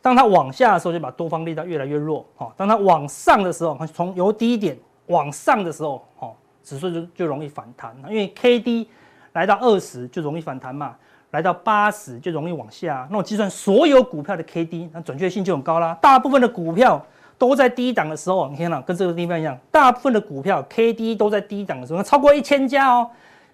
[0.03, 8.89] 当它往下的时候，就把多方力量越来越弱，好，当它往上的时候，从由低点往上的时候，好，指数就就容易反弹，因为 K D
[9.33, 10.97] 来到二十就容易反弹嘛。
[11.33, 15.97] 来到八十就容易往下，那我计算所有股票的 K D，那准确性就很高啦。
[16.03, 17.01] 大部分的股票
[17.39, 23.09] 都在低档的时候，你看到跟这个地方一样，大部分的股票 K D 都在低档的时候，那超过一千家哦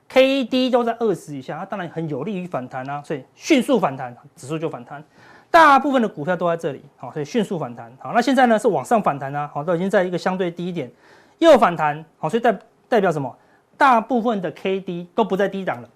[0.09, 5.05] ，K D 都在二十以下，它当然很有利于反弹啊，所以迅速反弹，指数就反弹。
[5.51, 7.93] 大部分的股票都在这里，好，所以迅速反弹。
[7.99, 10.91] 好，那现在呢是往上反弹啊，好，都已经在一个相对低点
[11.39, 13.35] 又反弹，好，所以代代表什么？
[13.77, 15.89] 大部分的 K D 都不在低档了。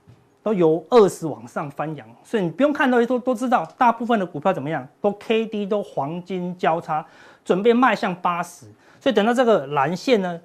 [0.42, 7.04] 都由二十往上翻扬，所以你不用看到都都知道，大部分的股票怎么样，都 K D 都黄金交叉，
[7.44, 8.64] 准备迈向八十。
[8.98, 10.40] 所以等到这个蓝线呢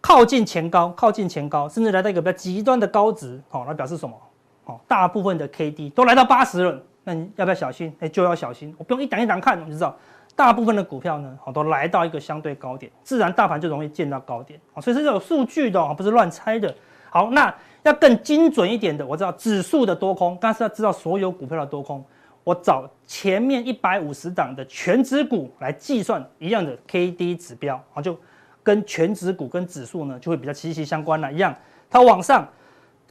[0.00, 4.16] 靠近前高，靠近前高，甚至来到一个比较极端的高值，好，那表示什么？
[4.64, 7.90] 好，大部分的 K D 都来到八十了，那你要不要小心？
[8.00, 8.74] 哎，就要小心。
[8.76, 9.96] 我不用一档一档看，我就知道，
[10.36, 14.60] 大部分的股票呢，好，都来到一个相对高点，自然大盘就容易见到高点。
[14.82, 16.74] 所以是有数据的，不是乱猜的。
[17.08, 17.54] 好，那。
[17.84, 22.04] 要更精准一点的，我知道指数的多空，但是要知道所有股票的多空，
[22.44, 28.18] 我找前面一百五十档的全指股来计算一样的 K D 指标啊，就
[28.64, 31.32] 跟全指股跟指数呢就会比较息息相关了。
[31.32, 31.54] 一样，
[31.88, 32.46] 它往上，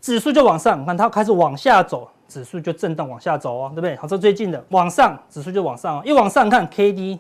[0.01, 3.95] 指数就往上，你看它开始往下走，指数就震荡往下走哦，对不对？
[3.95, 7.19] 好，这最近的往上，指数就往上，一往上看 K D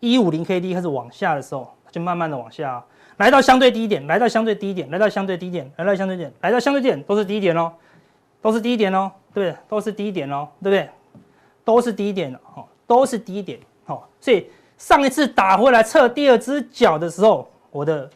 [0.00, 2.82] 一五零 K D 开始往下的时候，就慢慢的往下。
[3.18, 7.70] 来到相对低点，来到相对低点，来到相对低点，来到相对点，来到相对低点，都是低点哦，
[8.40, 9.60] 都是低点哦，对不对？
[9.68, 10.88] 都是低点哦，对不对？
[11.62, 14.02] 都是低点哦，都是低点哦。
[14.18, 14.46] 所以
[14.78, 18.08] 上一次打回来测第二只脚的时候，我的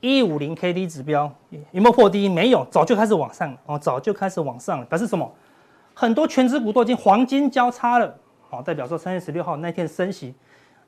[0.00, 2.28] 一五零 K D 指标有没有破低？
[2.28, 4.84] 没有，早就开始往上哦，早就开始往上了。
[4.84, 5.32] 表示什么？
[6.00, 8.16] 很多权值股都已经黄金交叉了，
[8.48, 10.34] 好，代表说三月十六号那天升息。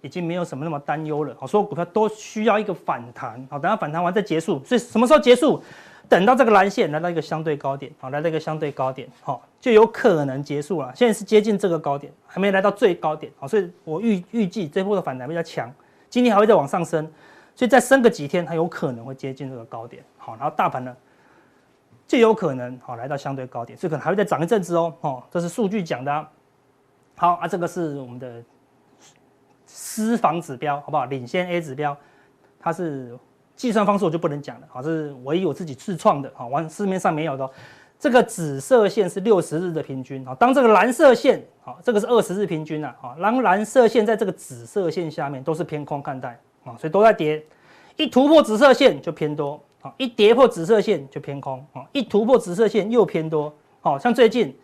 [0.01, 4.61] 已经没有什么那么担忧了，好，所有股票都需要一个反弹，好，等它反弹完再结束。
[4.65, 5.63] 所以什么时候结束？
[6.09, 10.91] 等到这个蓝线来到一个相对高点，好，来到一个相对高点，好，就有可能结束了。
[10.93, 15.73] 现在是接近这个高点，还没来到最高点，好，所以我预预计这波的反弹比较强，
[16.11, 17.09] 今天还会再往上升，
[17.55, 20.97] 所以再升个几天，它有可能会接近这个高点，好，然后大盘呢
[22.13, 26.29] 就有可能好来到相对高点，所以可能还会再涨一阵子哦，哦，这是数据讲的。
[27.17, 28.43] 好啊，这个是我们的。
[29.75, 31.07] 私房指标好不好？
[31.07, 31.97] 领先 A 指标，
[32.61, 33.19] 它是
[33.57, 37.51] 计算方式我就不能讲了，好，是唯一我自己自创的，好，完市面上没有的。
[37.99, 47.43] 这个紫色线是六十日的平均，好，当这个蓝色线，好，这个是二十日平均呐，好，蓝蓝色线在这个紫色线下面都是偏空看待，啊，所以都在跌，
[47.97, 54.57] 一突破紫色线就偏多，啊，一跌破紫色线就偏空，啊，一突破紫色线又偏多，好，像最近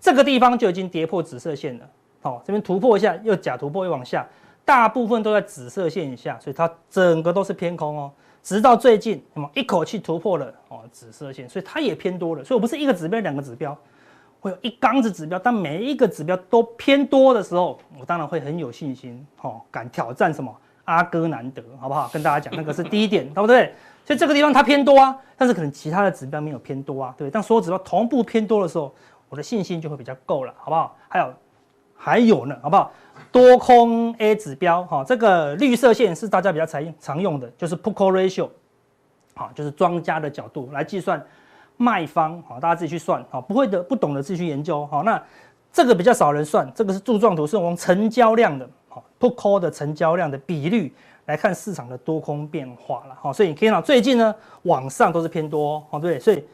[0.00, 1.88] 这个地方就已经跌破紫色线了，
[2.20, 4.26] 好，这边突破一下又假突破又往下。
[4.64, 8.10] 大部分都在紫色线以下，所以它整个都是偏空哦。
[8.42, 12.42] 直到最近，什么一口气突破了哦紫色线，所以它也偏多了。
[12.42, 13.78] 所以我不是一个指标两个指标，
[14.40, 22.10] 会有一缸子指标，当每一个指标都偏多的时候，我当然会很有信心哦，敢挑战什么阿哥难得，好不好？
[22.12, 23.72] 跟大家讲那个是第一点，对不对？
[24.06, 27.42] 所以这个地方它偏多啊，但是可能其他的指标没有偏多啊，对但？
[27.42, 28.94] 所有指标同步偏多的时候，
[29.28, 30.96] 我的信心就会比较够了，好不好？
[31.08, 31.34] 还有
[31.96, 32.92] 还有呢，好不好？
[33.32, 38.48] 多空 A 指标，哈，这个绿色线是大家比较常常用的，就是 PUCO Ratio，
[39.34, 41.20] 好，就是庄家的角度来计算
[41.76, 45.20] 卖方，好，大家自己去算，好，不会的，不懂的自己去研究，好，那
[45.72, 50.94] 这个比较少人算，这个是柱状图，是用成交量的，好，Put Call 的成交量的比率
[51.26, 56.44] 来看市场的多空变化了，好，所以你可以看到最近呢，往上都是偏多，好，对，所以。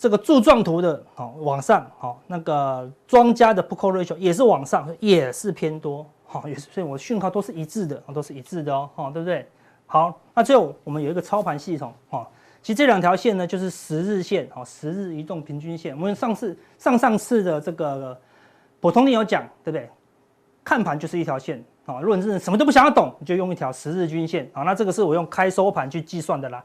[0.00, 9.44] 这个柱状图的好往上好，那个庄家的 Put Call Ratio 也是往上，也是偏多好，也是，所以我讯号都是一致的，都是一致的哦，哈，对不对？
[9.86, 12.24] 好，那最后我们有一个操盘系统哈，
[12.62, 15.96] 其实这两条线呢就是十日线哈，十日移动平均线。
[15.96, 18.16] 我们上次上上次的这个
[18.78, 19.90] 普通錠有讲，对不对？
[20.68, 26.62] 看盘就是一条线啊，如果你是什么都不想要懂，你就用一条十日均线啊，那这个是我用开收盘去计算的啦。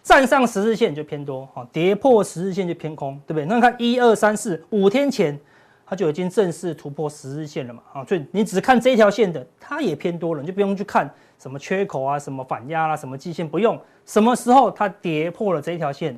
[0.00, 3.44] 站上十日线就偏多，哈，跌破十日线就偏空，对不对？
[3.46, 5.36] 那看一二三四五天前，
[5.84, 13.76] 它就已经正式突破十日线了嘛，啊，所以你只看这一条线的，它也偏多了，你就不用去看什么缺口啊、什么反压啦、什么季线，不用。
[14.06, 16.16] 什么时候它跌破了这一条线，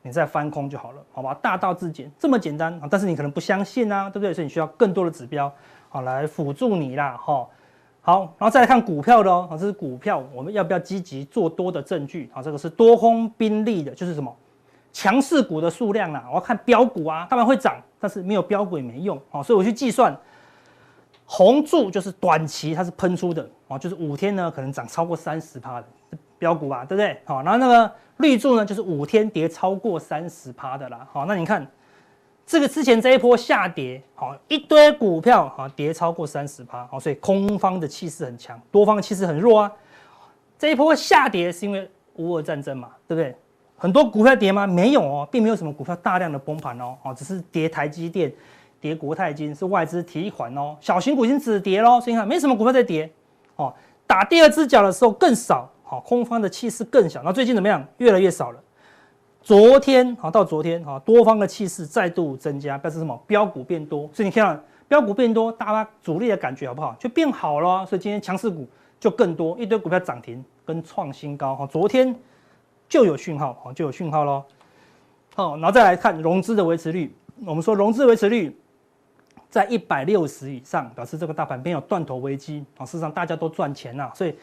[0.00, 1.36] 你再翻空就好了，好吧？
[1.42, 2.88] 大道至简，这么简单啊！
[2.90, 4.32] 但是你可能不相信啊，对不对？
[4.32, 5.52] 所以你需要更多的指标，
[5.92, 7.46] 好来辅助你啦，哈。
[8.00, 12.42] 好，然后再来看股票的哦，这是股票，我们要不要积极做多的证据啊？
[12.42, 14.34] 这个是多空兵力的，就是什么
[14.90, 16.24] 强势股的数量啦。
[16.30, 19.42] 我要看标股啊，当然会涨，但是没有标股也没用啊。
[19.42, 20.18] 所以我去计算，
[21.26, 25.86] 红柱就是短期它是喷出的啊，就是五天呢可能涨超过三十趴的
[26.38, 27.20] 标股啊，对不对？
[27.26, 27.92] 好，然后那个。
[28.18, 31.04] 绿柱呢，就是五天跌超过三十趴的啦。
[31.10, 31.66] 好，那你看
[32.46, 39.72] 这个之前这一波下跌，好一堆股票好跌超过三十趴，好，所以空方的气势很强，多方的气势很弱啊。
[40.58, 43.34] 这一波下跌是因为乌俄战争嘛，对不对？
[43.76, 44.66] 很多股票跌吗？
[44.66, 48.32] 没有哦，并没有什么股票大量的崩盘哦，哦，只是跌台积电、
[48.80, 53.10] 跌国泰金是外资提款哦，小型股已经止跌喽，所以你看没什么股票在跌
[53.56, 53.72] 哦，
[54.06, 55.68] 打第二只脚的时候更少。
[55.84, 57.22] 好，空方的气势更小。
[57.22, 57.86] 那最近怎么样？
[57.98, 58.58] 越来越少了。
[59.42, 63.20] 昨天好，到昨天好，多方的气势再度增加，表示什么？
[63.26, 64.08] 标股变多。
[64.12, 66.94] 所以你看，到标股变多，大家主力的感觉好不好？
[66.98, 67.84] 就变好了。
[67.84, 68.68] 所以今天强势股
[69.00, 71.56] 就更多，一堆股票涨停跟创新高。
[71.56, 72.14] 哈，昨天
[72.88, 74.44] 就有讯号，就有讯号喽。
[75.34, 77.12] 好，然后再来看融资的维持率。
[77.44, 78.56] 我们说融资维持率
[79.50, 82.64] 在一百六十以上，表示这个大盘没有断头危机。
[82.76, 84.34] 啊，事实上大家都赚钱了，所以。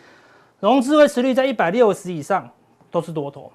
[0.60, 2.46] 融资维持率在一百六十以上
[2.92, 3.50] 都是多头，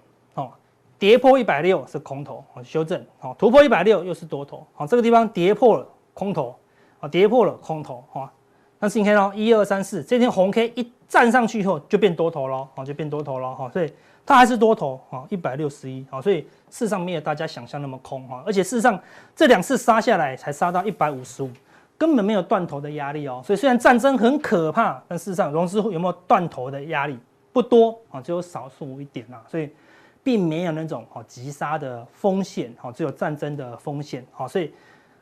[0.98, 6.56] 跌破一百六是空头，好，修正，好，突破一百六又是多头，好，这个地方跌破了空头，
[7.00, 8.32] 啊，跌破了空头，哈，
[8.78, 13.92] 但是你看到一二三四这天红 K 一站上去以后就变多头了，哦，就变多头了，哈，所以
[14.24, 18.98] 它还是多头，啊，一百六十一，啊，所以事实上没有大家想象那么空，哈，而且事实上
[19.34, 21.50] 这两次杀下来才杀到一百五十五。
[21.96, 27.16] 根本没有断头的压力哦，所以虽然战争很可怕，但事实上融资有没有断头的压力
[27.52, 29.70] 不多啊，只有少数一点啊，所以
[30.24, 34.74] 并没有那种哦急杀的风险哦，只有战争的风险哦，所以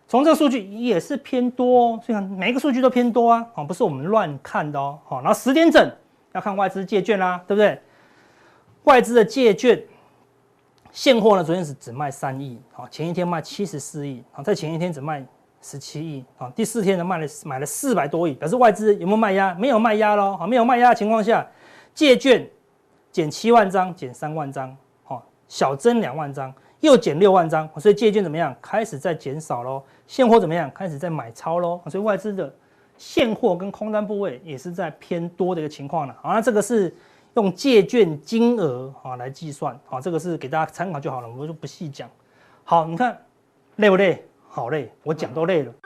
[0.09, 5.91] 从这个数据也是偏多，所以每一个数据都偏多啊，哦不是我们乱看的哦，好，然后十点整
[6.33, 7.79] 要看外资借券啦，对不对？
[8.85, 9.79] 外资的借券
[10.91, 15.23] 现货呢，昨天是只卖三亿，哦，前一天卖七十四亿，好，在前一天只卖。
[15.65, 19.55] 十七亿啊，第四天呢卖了买了四百多亿，表示外资有没有卖压？
[19.55, 21.47] 没有卖压喽，好，没有卖压的情况下，
[21.95, 22.45] 借券
[23.13, 24.77] 减七万张，减三万张，
[25.53, 28.57] 小增两万张，又减六万张，所以借券怎么样？
[28.63, 30.71] 开始在减少喽，现货怎么样？
[30.75, 32.51] 开始在买超喽，所以外资的
[32.97, 36.17] 现货跟空单部位也是在偏多的一个情况了。
[36.23, 36.95] 好，那这个是
[37.35, 42.09] 用借券金额啊来计算，好，这个是给大家参考就好了，我就不细讲。
[42.65, 43.15] 好，你看
[43.77, 44.25] 累不累？
[44.49, 45.82] 好累，我讲都累了。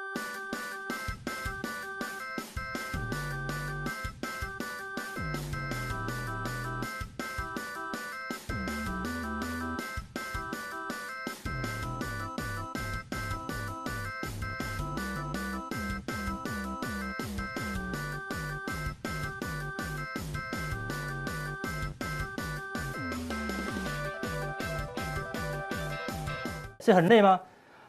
[26.86, 27.40] 是很累吗？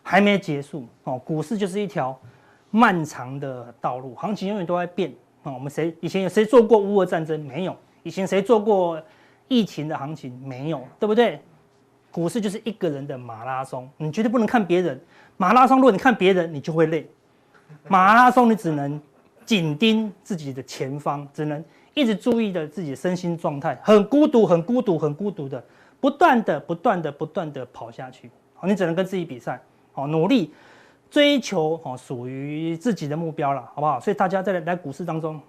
[0.02, 2.20] 还没结束哦，股市就是一条
[2.72, 5.54] 漫长的道路，行情永远都在变啊。
[5.54, 7.40] 我们谁以前有谁做过乌俄战争？
[7.42, 7.76] 没有。
[8.02, 9.00] 以前谁做过
[9.48, 10.36] 疫情的行情？
[10.44, 11.40] 没有，对不对？
[12.10, 15.00] 股市就是一个人的马拉松，你绝对不能看别人。
[15.36, 17.08] 马拉松，如果你看别人，你就会累。
[17.88, 19.00] 马拉松，你只能
[19.46, 25.64] 紧盯自己的前方，只能一直注意着自己的身心状态，很孤独，很孤独，很孤独的，
[26.00, 28.32] 不断的、不断的、不断的跑下去。
[28.58, 29.62] 好，你只能跟自己比赛。
[29.94, 30.54] 哦，努力
[31.10, 34.00] 追求哦，属于自己的目标了，好不好？
[34.00, 35.42] 所以大家在来股市当中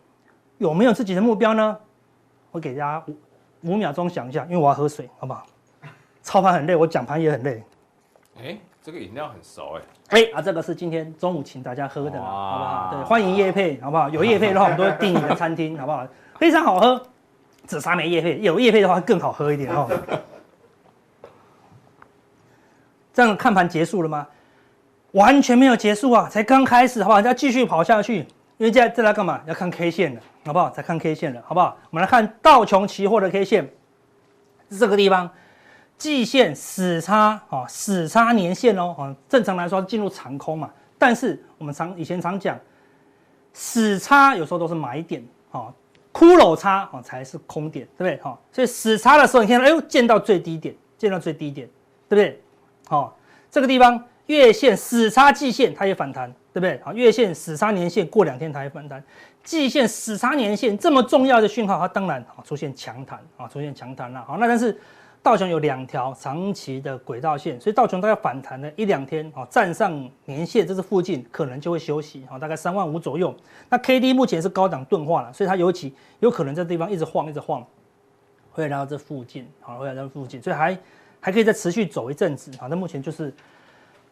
[0.56, 1.76] 有没有自己的目标呢？
[2.50, 3.16] 我给大家五
[3.72, 5.46] 五秒钟想一下，因为我要喝水，好不好？
[6.22, 7.62] 操盘很累，我讲盘也很累。
[8.38, 10.22] 哎、欸，这个饮料很熟哎、欸。
[10.22, 12.90] 哎、欸、啊，这个是今天中午请大家喝的，好不好？
[12.94, 14.08] 对，欢迎叶配，好不好？
[14.08, 16.06] 有叶配的话，我们都会订你的餐厅，好不好？
[16.38, 17.02] 非常好喝，
[17.66, 19.88] 紫砂没叶配，有叶配的话更好喝一点哦。
[23.18, 24.24] 这样看盘结束了吗？
[25.10, 27.20] 完全没有结束啊，才刚开始，好不好？
[27.20, 28.18] 要继续跑下去，
[28.58, 29.40] 因为在这来干嘛？
[29.44, 30.70] 要看 K 线了，好不好？
[30.70, 31.76] 再看 K 线了，好不好？
[31.90, 33.68] 我们来看道琼期货的 K 线，
[34.70, 35.28] 是这个地方，
[35.96, 42.56] 季线死叉啊，死叉年线哦，啊，正常来说进入长空嘛，但是我们常以前常讲，
[43.52, 45.74] 死叉有时候都是买点啊，
[46.12, 48.22] 骷髅叉啊才是空点，对不对？
[48.22, 51.68] 哈，所以死叉的时候，你看，哎呦，见到最低点，见到最低点，
[52.08, 52.40] 对不对？
[52.88, 53.16] 好，
[53.50, 54.02] 这个地方。
[54.28, 56.78] 月线死叉季线，它也反弹，对不对？
[56.84, 59.02] 好，月线死叉年线过两天它也反弹，
[59.42, 64.22] 季线死叉年线这么重要的讯号，它当然啊出现强弹啊，出现强弹了。
[64.26, 64.78] 好，那但是
[65.22, 69.90] 道琼有两条长期的轨道线，所以道琼大概反弹了一两天，哦，站上
[70.26, 73.34] 年线，这是附近可能就会休息，哦，大概三万五左右。
[73.70, 77.66] 那 K D 目前是高档钝化了，所以它尤其有可能这地方一直晃，一直晃，
[78.52, 80.78] 会来到这附近，好，会来到这附近，所以还
[81.20, 83.32] 还可以再持续走一阵子，好，那目前就是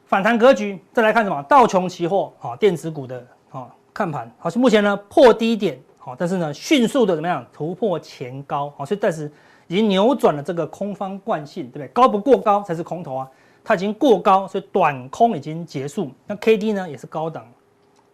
[0.07, 0.79] 反弹格局。
[0.93, 1.43] 再来看什么？
[1.45, 9.31] 道琼期货，啊，电子股的，啊，看盘，好，目前呢破低点，好，但是呢迅速的怎么样突破前高，好，所以暂时。
[9.69, 11.89] 已经扭转了这个空方惯性，对不对？
[11.89, 13.29] 高不过高才是空头啊，
[13.65, 16.13] 它已经过高，所以短空已经结束。
[16.25, 17.45] 那 K D 呢也是高档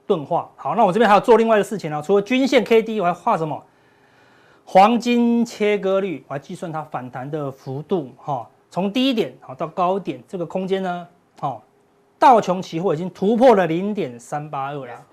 [0.07, 0.51] 钝化。
[0.57, 3.63] 好，那我这边还要做另外的事情呢，除了均线 K D，我还画什么？
[4.65, 8.11] 黄金切割率，我还计算它反弹的幅度。
[8.17, 11.07] 哈，从低点好到高点这个空间呢，
[11.39, 11.63] 好，
[12.19, 15.07] 道琼期货已经突破了零点三八二了。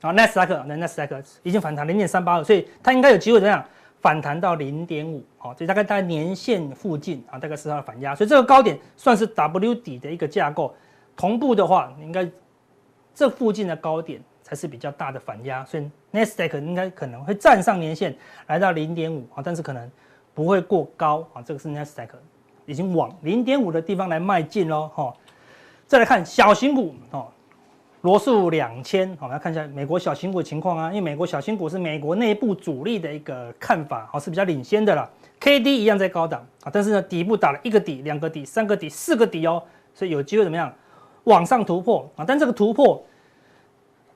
[0.00, 3.64] 好，纳斯达克，那纳斯达克已经反弹零点三八二，所以它应该有机会怎么样？
[4.00, 10.72] 反弹到零点五，好，所以大概在年线附近啊，大概是它的反压，所以这个高点算是 W 底的一个架构。
[11.16, 12.26] 同步的话，应该
[13.12, 19.90] 这附近的高点才是比较大的反压，所以 Nasdaq 应该可能会站上年线来到零点五啊，但是可能
[20.32, 21.42] 不会过高啊。
[21.42, 22.08] 这个是 Nasdaq
[22.66, 25.12] 已经往零点五的地方来迈进喽，哈。
[25.86, 27.26] 再来看小型股哦。
[28.02, 35.06] 罗素两千，我们来看一下美国小型股的情况啊，因为美国小型股是美国内部主力的一个看法，好，是比较领先的啦。
[35.38, 40.72] K D 一样在高档啊，但是呢，底部打了一个底、两个底、三个底、四个底哦，所以有机会怎么样
[41.24, 42.24] 往上突破啊？
[42.26, 43.04] 但这个突破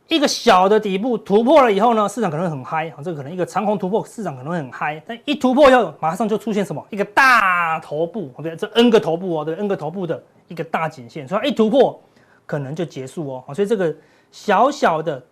[0.08, 6.86] 一个小的底部突破了以后呢，市场可能很嗨啊，这个可能一个长虹突破，市场可能会很嗨，但一突破以后马上就出现什么？
[6.90, 12.00] 一个大头部，对，这 N 个头部哦，对，N 个头部的一个大颈线，所以一突破。
[12.46, 13.96] 可能就结束哦，所以这个
[14.30, 15.24] 小小的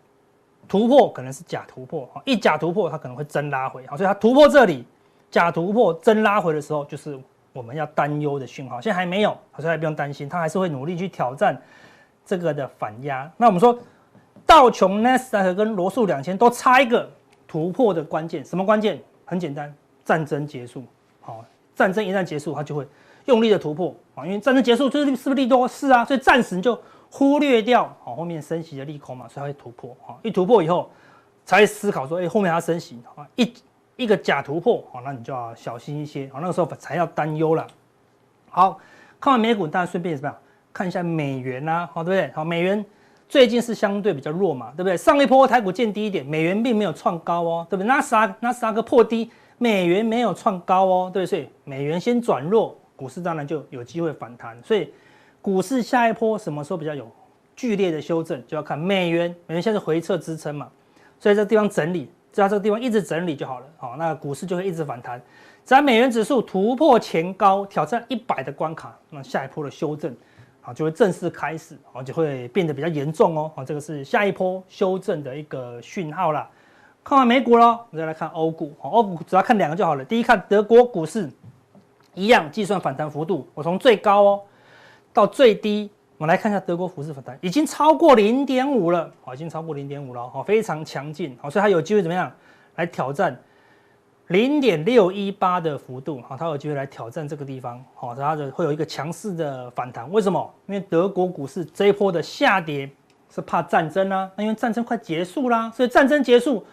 [0.66, 4.82] 突破可能是假突破啊，一假突破它可能会真拉回，啊，所以它突破这里，
[5.30, 7.20] 假突破真拉回的时候，就是
[7.52, 8.80] 我们要担忧的讯号。
[8.80, 11.60] 现在还没有，所以还不用担心，它还是会努力去挑战
[12.24, 13.30] 这个的反压。
[13.36, 13.78] 那我们说
[14.46, 17.10] 道琼、纳斯达克跟罗素两千都差一个
[17.46, 19.00] 突破的关键，什么关键？
[19.24, 19.74] 很简单，
[20.04, 20.84] 战争结束。
[21.20, 22.86] 好，战争一旦结束，它就会
[23.26, 25.66] 用力的突破啊，因为战争结束就是是不是利多？
[25.66, 26.78] 是啊，所以暂时就。
[27.14, 30.90] 忽略掉好后面升息的利空嘛，所以它会突破啊，一突破以后
[31.44, 33.52] 才会思考说，哎，后面它升息啊，一
[33.96, 37.66] 一个假突破啊，那你就要小心一些啊，那个时候才要担忧了。
[38.48, 38.78] 好，
[39.20, 40.38] 看完美股，大家顺便怎么样？
[40.72, 42.32] 看一下美元呐，好对不对？
[42.34, 42.82] 好，美元
[43.32, 44.94] 最近是相对比较弱嘛，对不对？
[44.94, 47.88] 上一波台股见低一点，美元并没有创高哦，对不对？
[47.88, 51.30] 纳斯达纳斯达克破低，美元没有创高哦，对不对？
[51.30, 54.92] 所以美元先转弱，股市当然就有机会反弹，所以。
[55.40, 57.10] 股市下一波什么时候比较有
[57.56, 59.34] 剧烈的修正，就要看美元。
[59.48, 60.68] 美元现在是回撤支撑嘛，
[61.18, 63.66] 所以这个地方整理，只要这个地方一直整理就好了。
[63.76, 65.20] 好，那股市就会一直反弹。
[65.64, 70.14] 只要美元指数突破前高，挑战一百的关卡，那下一波的修正，
[70.64, 73.50] 好，就会正式开始，好，就会变得比较严重哦。
[73.54, 76.48] 好，这个是下一波修正的一个讯号啦。
[77.02, 78.72] 看完美股了，我们再来看欧股。
[78.80, 80.04] 好，欧股只要看两个就好了。
[80.04, 81.28] 第一看德国股市，
[82.14, 84.40] 一样计算反弹幅度，我从最高哦。
[85.12, 92.32] 到最低，我们来看一下德国股市反弹，已经超过零点五了，好，已经超过零点五了，好，非常强劲，好，所以它有机会怎么样
[92.76, 93.36] 来挑战
[94.32, 100.54] 零点六一八的幅度，好，它有机会来挑战这个地方，好，它的会有一个强势的反弹，为什么？
[100.66, 102.90] 因为德国股市这一波的下跌
[103.30, 106.64] 是怕战争啊，那因为战争快结束啦，所以战争结束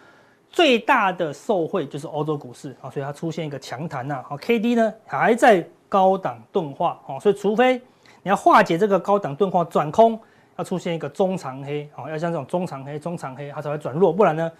[0.48, 7.76] 最大的受惠就是欧洲股市，好，所以它出现一个强弹呐，好，K D 呢还在高档钝化，好，所以除非
[8.22, 10.18] 你要化解这个高档钝化转空，
[10.56, 14.50] 要出现一个中长黑，好，要像这种中长黑、中长黑，它才会转弱，不然呢，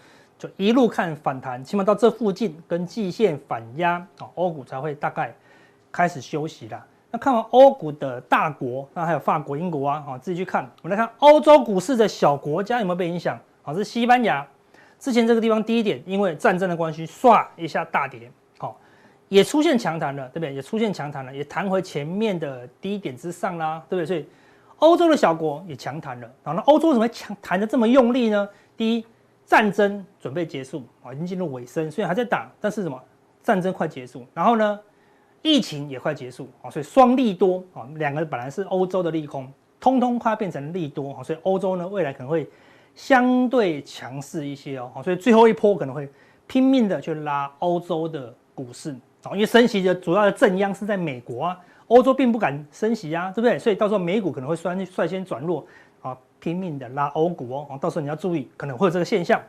[0.41, 5.37] 就一路看反弹，起码到这附近跟季线反压，啊，欧股才会大概
[5.93, 6.83] 开始休息啦。
[7.11, 10.65] 那看完欧股的大国，那还有法国、英国啊，好，自己去看。
[10.81, 13.39] 我们来看欧洲股市的小国家有没有被影响？
[13.61, 14.47] 好，是西班牙，
[14.99, 18.31] 之前这个地方低点，因为战争的关系，唰一下大跌。
[18.57, 18.81] 好
[19.29, 20.55] 也出现强弹了，对不对？
[20.55, 24.07] 也出现强弹了，也弹回前面的低点之上啦，对不对？
[24.07, 24.27] 所以
[24.79, 26.31] 欧洲的小国也强弹了。
[26.43, 28.49] 然后呢，欧洲怎么强弹得这么用力呢？
[28.77, 29.07] 第一，
[29.51, 33.03] 战争准备结束啊，已经进入尾声，虽然还在打，但是什么？
[33.43, 34.25] 战争快结束。
[34.33, 34.79] 然后呢，
[35.43, 42.49] 疫情也快结束啊，所以双利多啊，两个本来是欧洲的利空，通通快变成利多啊，所以欧洲呢，未来可能会
[42.95, 44.93] 相对强势一些哦。
[45.03, 46.09] 所以最后一波可能会
[46.47, 48.95] 拼命的去拉欧洲的股市
[49.25, 49.33] 啊。
[49.33, 53.59] 因为升息的主要的正央是在美国啊，欧洲并不敢升息啊，对不对？
[53.59, 55.67] 所以到时候美股可能会率率先转弱，
[56.41, 59.41] 拼命的拉欧股哦，到时候你要注意，可能会有这个现象。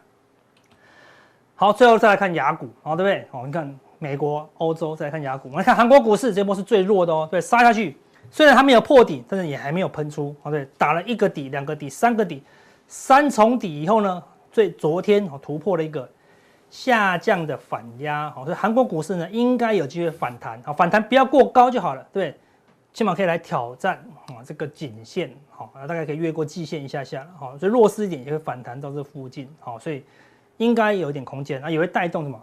[1.56, 3.28] 好，最后再来看雅股，好，对不对？
[3.32, 5.48] 好，你看美国、欧洲，再来看雅股。
[5.50, 7.96] 我们看韩国股市，这波是最弱的哦，对，杀下去，
[8.30, 12.44] 虽然它没有破底，但是也还没有喷出，哦，对，打了一个底、两个底、三个底，
[12.88, 16.10] 三重底以后呢，最昨天哦突破了一个
[16.72, 22.36] 下降的反压，哦，所以韩国股市呢应该有机会反弹，啊，反弹不要过高就好了，对，
[22.92, 24.04] 起码可以来挑战
[24.36, 30.03] 啊这个颈线，好，大概可以越过季线一下下，好，所以弱势一点也会反弹到这附近，好，所以。
[30.57, 32.39] 应该有一点空间啊，也会带动什么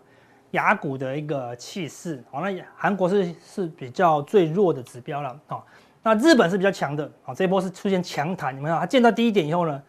[0.51, 2.21] 亚股的一个气势。
[2.33, 5.41] 好，那韩国是是比较最弱的指标了。
[5.47, 5.65] 好，
[6.03, 7.09] 那日本是比较强的。
[7.23, 9.81] 好，这一波是出现强弹，你们看它见到第一点以后呢，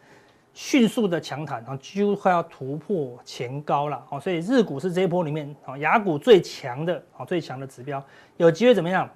[0.54, 4.00] 迅速的强弹，啊，几乎快要突破前高了。
[4.08, 8.04] 好，所以日股是这一波里面啊亚股最强的，好最强的指标，
[8.38, 9.10] 有机会怎么样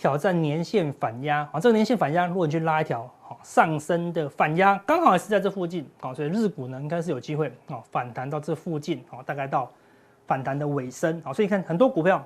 [0.00, 1.46] 挑战年线反压？
[1.52, 3.08] 啊，这个年线反压，如果你去拉一条。
[3.44, 9.70] 上升的反压刚好也是在这附近，啊，所以日股呢应该是有机会啊反弹到这附近，啊，大概到
[10.26, 12.22] 反弹的尾声，啊，所以看很多股票，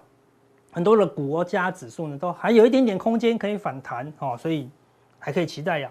[0.72, 4.68] 很多的国家指数呢都还有一点点空间可以反弹，好，所以
[5.18, 5.90] 还可以期待呀。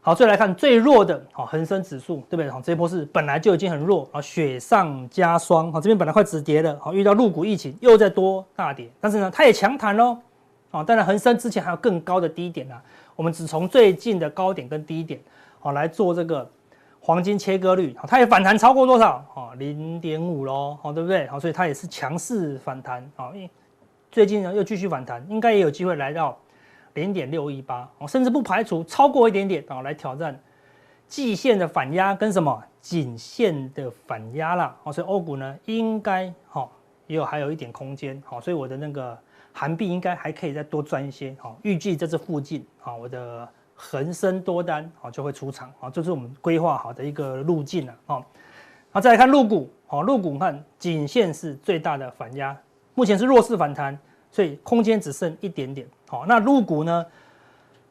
[0.00, 2.48] 好，再来看最弱的，好，恒生指数，对不对？
[2.48, 10.16] 好，这一波是本来就已经很弱，啊，雪上加霜，好，这边本来快止跌了，好，遇到入股疫情又再多大跌，但是呢它也强弹喽，
[10.70, 12.82] 啊，当然恒生之前还有更高的低点啊。
[13.16, 15.20] 我们只从最近的高点跟低点，
[15.58, 16.48] 好来做这个
[17.00, 19.22] 黄金切割率，它也反弹超过多少？
[19.34, 21.26] 哦，零点五喽，好对不对？
[21.26, 23.30] 好，所以它也是强势反弹，啊，
[24.10, 26.38] 最近呢又继续反弹，应该也有机会来到
[26.94, 30.40] 零点六一八，哦，甚至不排除超过一点点，啊，来挑战
[31.06, 36.72] 季线的反压跟什么颈线的反压啦，哦，所以欧股呢应该好
[37.06, 39.18] 也有还有一点空间，好，所以我的那个。
[39.52, 48.24] 韩币应该还可以再多赚一些，好，预计在这附近，好，我的恒生多单，好，就会出场，好，这是我们规划好的一个路径了，好，
[48.92, 52.56] 好，再来看陆股，好，陆股看仅限是最大的反压，
[52.94, 53.98] 目前是弱势反弹，
[54.30, 57.04] 所以空间只剩一点点，好，那陆股呢，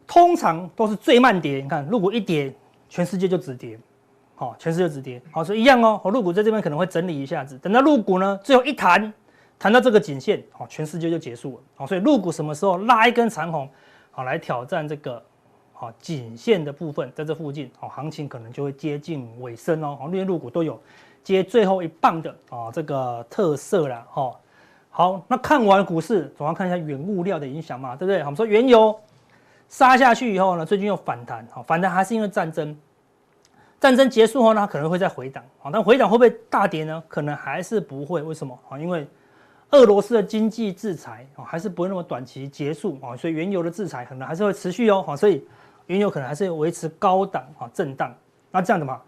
[0.08, 2.54] 通常都是最慢跌，你看陆股一跌，
[2.88, 3.78] 全世界就止跌，
[4.36, 9.14] 好，全世界止跌，好，所以一样哦，好，陆股在这边可能会整理一下子，等到陆股呢最后一弹。
[9.60, 13.70] 谈到这个颈线，好，全世界就结束了，好，所以入股什么时候拉一根长红，
[14.10, 15.22] 好，来挑战这个，
[15.74, 20.82] 好，颈线的部分，在这附近，好，行情可能就会接近尾声哦，好，因为陆股都有
[21.26, 24.34] 接最后一棒的，啊，这个特色了，哈，
[24.90, 28.22] 好，那看完股市，总要看一下原物料的影响嘛，对不对？
[28.22, 28.98] 我们说原油
[29.68, 32.74] 杀下去以后呢，最近又反弹，好，反弹还是因为战争，
[33.78, 37.04] 战争结束后呢，可能会再回档，啊，但回档会不会大跌呢？
[37.10, 38.58] 可能还是不会，为什么？
[38.70, 39.06] 啊，因为
[39.72, 45.46] 俄罗斯的经济制裁哦，还是不会那么短期结束哦，所以原油的制裁可能还是会持续哦，所以
[45.86, 48.12] 原油可能还是维持高档啊震荡。
[48.50, 49.00] 那这样的嘛，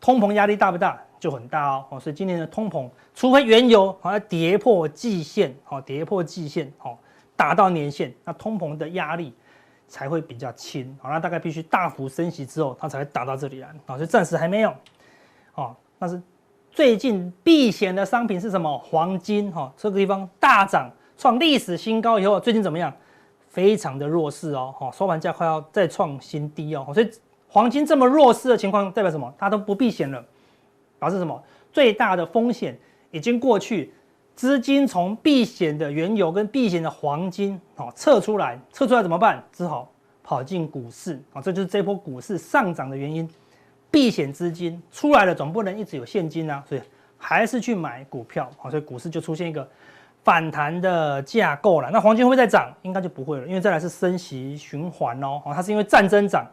[0.00, 1.00] 通膨压力大不大？
[1.20, 2.00] 就很大哦。
[2.00, 6.98] 所以今年的通膨，除非原油好像跌破季线，好跌破季线，好
[7.36, 9.32] 达到年线，那通膨的压力
[9.86, 10.98] 才会比较轻。
[11.00, 13.68] 好，那大概必须大幅升息之后，它才会达到这里来。
[13.86, 14.74] 啊，所以暂时还没有。
[15.54, 16.20] 哦，但是。
[16.78, 18.78] 最近避险的商品是什么？
[18.78, 22.94] 黄金哈，这个地方大涨创历史新高以后，最近怎么样？
[23.48, 27.10] 非常的弱势哦，哈，收盘价快要再创新低哦，所以
[27.48, 29.34] 黄金这么弱势的情况代表什么？
[29.36, 30.24] 它都不避险了，
[31.00, 31.42] 表示什么？
[31.72, 32.78] 最大的风险
[33.10, 33.92] 已经过去，
[34.36, 39.42] 资金从避险的原油跟避险的黄金哦撤出来，撤出来怎么办？
[39.50, 39.90] 只好
[40.22, 43.28] 跑进股市啊，这就是这波股市上涨的原因。
[43.90, 46.80] 避险资金出来了，总不能一直有现金啊，所以
[47.16, 49.66] 还是去买股票，好，所以股市就出现一个
[50.22, 51.90] 反弹的架构了。
[51.90, 52.72] 那黄金会不会再涨？
[52.82, 56.46] 应该就不会了，因为再来是升息循环哦，它是因为战争涨，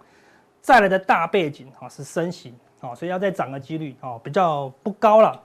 [0.61, 2.53] 再来的大背景啊是升息，
[2.95, 5.39] 所以要再涨的几率哦比较不高了。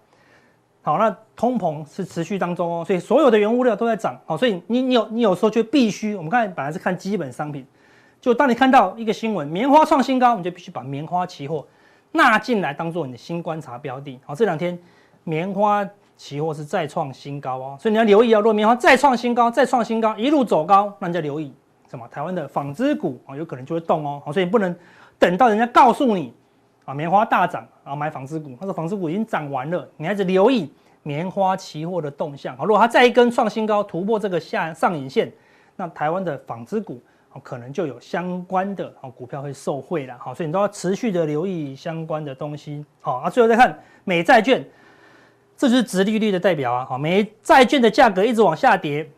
[0.82, 7.66] 好，那通膨是持续当中哦，所以所有的原物料都在涨，好，所以你你有你有时候就必须，我们刚才本来是看基本商品，
[8.20, 11.66] 就当你看到一个新闻，棉花创新高，你就必须把棉花期货。
[12.12, 14.76] 纳进来当做你的新观察标的，好，这两天
[15.22, 21.52] 棉花期货是再创新高哦，所以你要留意啊，如果棉花再创新高，再创新高，一路走高，那你就留意
[21.88, 22.06] 什么？
[22.08, 24.74] 台湾的纺织股啊，有可能就会动哦，所以不能
[25.18, 26.34] 等到人家告诉你
[26.84, 35.32] 啊，棉花大涨，然后买纺织股，他说纺织股已经涨完了，你还是留意棉花期货的动向，好，如果它再一根创新高，突破这个下上影线，
[35.76, 37.00] 那台湾的纺织股。
[37.39, 43.31] 可能就有相关的哦股票会受惠了，好，所以你都要持续的留意相关的东西，好啊。
[43.31, 44.64] 最后再看美债券，
[45.57, 49.09] 这就是殖利率的代表啊，好，美债券的价格一直往下跌，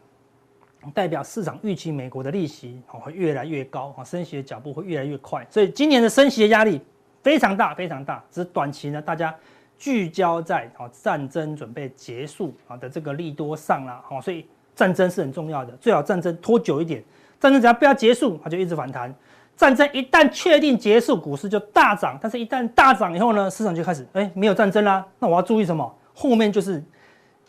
[0.92, 6.80] 代表市场预期美国的利息哦会越来越高，啊，升息的脚步会越来越快，所以今年的升息的压力
[7.22, 9.34] 非常大非常大，只是短期呢大家
[9.78, 17.02] 聚焦在啊战争准备结束啊的这个利多上了，好，所以战争是很重要的，最好战争拖久一点，
[17.42, 19.12] 战争只要不要结束，它就一直反弹。
[19.56, 25.92] 战争一旦确定结束，股市就大涨，但是一旦大涨以后呢，市场就开始哎没有战争啦，那我要注意什么？
[26.14, 26.80] 后面就是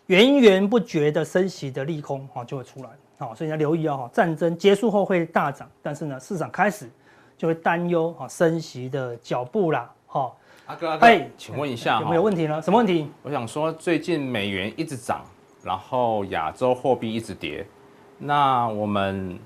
[0.07, 2.89] 源源不绝的升息的利空啊就会出来，
[3.19, 6.89] 好，所以你要留意哦，战争结束后会大涨，但是呢市场开始
[7.37, 10.35] 就会担忧啊升息的脚步啦，好。
[10.65, 12.61] 阿哥，阿哥，请问一下，有没有问题呢？
[12.61, 13.11] 什么问题？
[13.21, 15.21] 我想说，最近美元一直涨，
[15.61, 17.67] 然后亚洲货币一直跌，
[18.17, 19.37] 那我们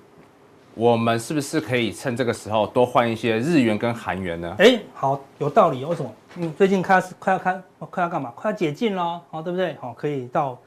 [0.77, 4.55] 我们是不是可以趁这个时候多换一些日元跟韩元呢？
[4.59, 5.83] 哎，好，有道理。
[5.83, 6.13] 为什么？
[6.35, 8.31] 嗯，最近开始快要开，快要干嘛？
[8.35, 9.75] 快要解禁了，好，对不对？
[9.81, 10.57] 好，可以到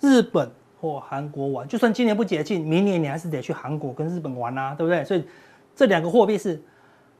[0.00, 0.50] 日本
[0.80, 1.68] 或韩国玩。
[1.68, 5.04] 就算今年不解禁，明年你还是得去韩国跟日本玩啊，对不对？
[5.04, 5.24] 所以
[5.76, 6.60] 这两个货币是。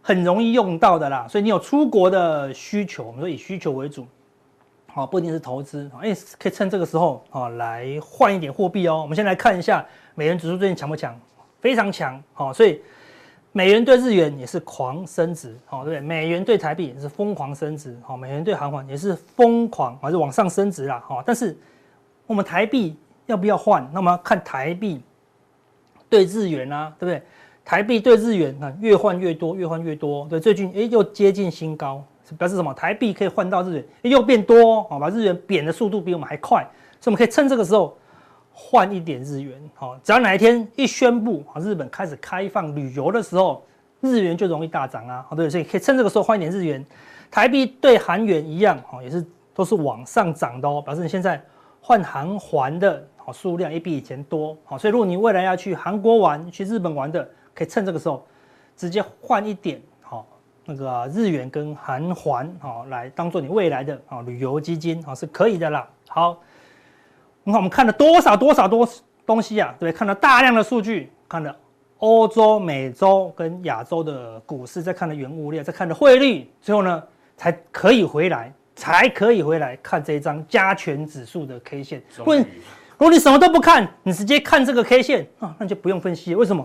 [0.04, 4.04] 很容易用到的啦，所以你有出国的需求，我们说以需求为主，
[4.88, 9.00] 好，不一定是投资，哎，可以趁这个时候啊来换一点货币哦。
[9.00, 9.86] 我们先来看一下
[10.16, 11.16] 美元指数最近强不强？
[11.62, 12.82] 非常强，好，所以
[13.52, 16.00] 美元对日元也是狂升值，好，对不对？
[16.00, 21.56] 美元对台币也是疯狂升值，好，美元对韩元也是疯狂还是往上升值啦，好，但是
[22.26, 22.96] 我们台币
[23.26, 23.88] 要不要换？
[23.94, 25.00] 那么要看台币
[26.10, 27.22] 对日元啊，对不对？
[27.64, 30.26] 台币对日元啊，越换越多，越换越多。
[30.28, 32.04] 对，最近哎又接近新高，
[32.36, 32.74] 表示什么？
[32.74, 36.66] 台币可以换到日元，又变多，好，把日元贬的速度比我们还快，
[37.00, 37.96] 所以我们可以趁这个时候
[38.52, 39.58] 换一点日元。
[39.74, 43.64] 好，只要哪一天一宣布啊，日本开始开放旅游的时候，
[44.00, 45.24] 日元就容易大涨啊。
[45.28, 46.84] 好，对，所以可以趁这个时候换一点日元。
[47.30, 49.24] 台币对韩元一样，好，也是
[49.54, 51.42] 都是往上涨的哦，表示你现在
[51.80, 54.56] 换韩元的好数量也比以前多。
[54.64, 58.26] 好，所以如果你未来要去韩国玩、去日本玩的，可以趁这个时候，
[58.76, 60.26] 直接换一点好
[60.66, 62.14] 那个日元跟韩元
[62.60, 65.88] 好来当做你未来的啊旅游基金啊是可以的啦。
[66.08, 66.38] 好，
[67.44, 68.88] 你看我们看了多少多少多
[69.26, 71.54] 东西啊，对，看了大量的数据，看了
[71.98, 77.02] 欧洲、美洲跟亚洲的股市，再看了原物料，再看了汇率，最后呢
[77.36, 82.02] 才可以回来，才可以回来看这一张加权指数的 K 线。
[82.24, 82.40] 问
[82.98, 86.64] 如果你什么都不看，你直接看这个 K 线啊，那就不用分析，为什么？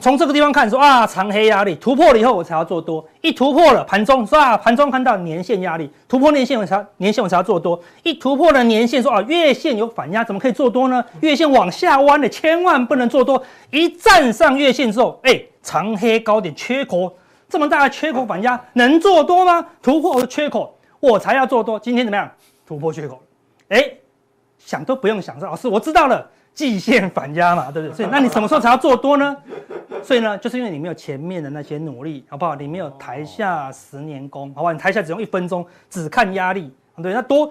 [0.00, 3.06] 从这个地方看，说啊，长黑压力突破了以后，我才要做多。
[3.20, 7.78] 一突破了盘中，说啊，盘中看到年线压力突破年线，我才年线我才要做多。
[8.02, 11.04] 一突破了年线，说啊，月线有反压，怎么可以做多呢？
[11.20, 13.42] 月线往下弯的，千万不能做多。
[13.70, 17.14] 一站上月线之后，哎，长黑高点缺口
[17.46, 19.66] 这么大的缺口反压，能做多吗？
[19.82, 21.78] 突破我的缺口，我才要做多。
[21.78, 22.30] 今天怎么样？
[22.66, 23.20] 突破缺口，
[23.68, 23.84] 哎，
[24.58, 26.26] 想都不用想，说老师，我知道了。
[26.60, 27.96] 季线反压嘛，对不对？
[27.96, 29.34] 所以那你什么时候才要做多呢？
[30.04, 32.54] 所以呢，就是因为你没有前面的那些努力，好不好？
[32.54, 34.72] 你没有台下十年功，好不好？
[34.74, 36.70] 你台下只用一分钟，只看压力，
[37.02, 37.50] 对，那多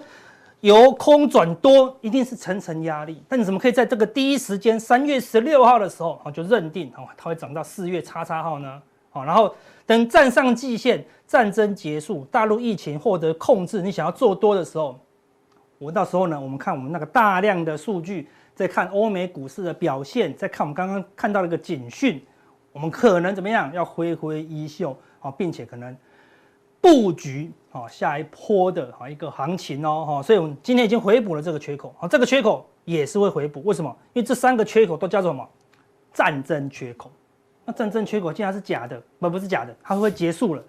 [0.60, 3.20] 由空转多，一定是层层压力。
[3.28, 8.80] 但你怎么可以在这个第一时间，三月十六号的时候，就认定哦，它会涨到四月叉叉号呢？
[9.10, 9.52] 好，然后
[9.86, 14.96] 等站上季线，战争结束，大陆疫情获得控制，你想要做多的时候，
[15.78, 18.28] 我到时候呢，我们看我们那个大量的数据。
[18.60, 22.22] 再看欧美股市的表现，再看我们刚刚看到了一个警讯，
[22.72, 23.72] 我们可能怎么样？
[23.72, 25.96] 要挥挥衣袖啊，并且可能
[26.78, 30.22] 布局啊下一波的啊一个行情哦哈。
[30.22, 33.62] 所以我们今天已经回补了这个缺口啊，这个缺口也是会回补。
[33.64, 33.96] 为什么？
[34.12, 35.48] 因为这三个缺口都叫做什么？
[36.12, 37.10] 战争缺口。
[37.64, 40.62] 那战争缺口既然是假的，不不是假的，它会结束了，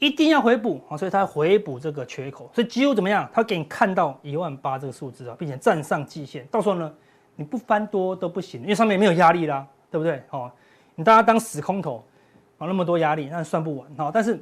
[0.00, 2.50] 一定要回补啊，所以它回补这个缺口。
[2.52, 3.30] 所以几乎怎么样？
[3.32, 6.92] 它给你看到一万八这个数字啊，并且站上季线，到时候呢？
[7.34, 10.22] 你不翻多都不行，因为上面没有压力啦，对不对？
[10.30, 10.50] 哦，
[10.94, 12.04] 你大家当死空头，
[12.58, 14.10] 哦，那么多压力，那算不完哈。
[14.12, 14.38] 但是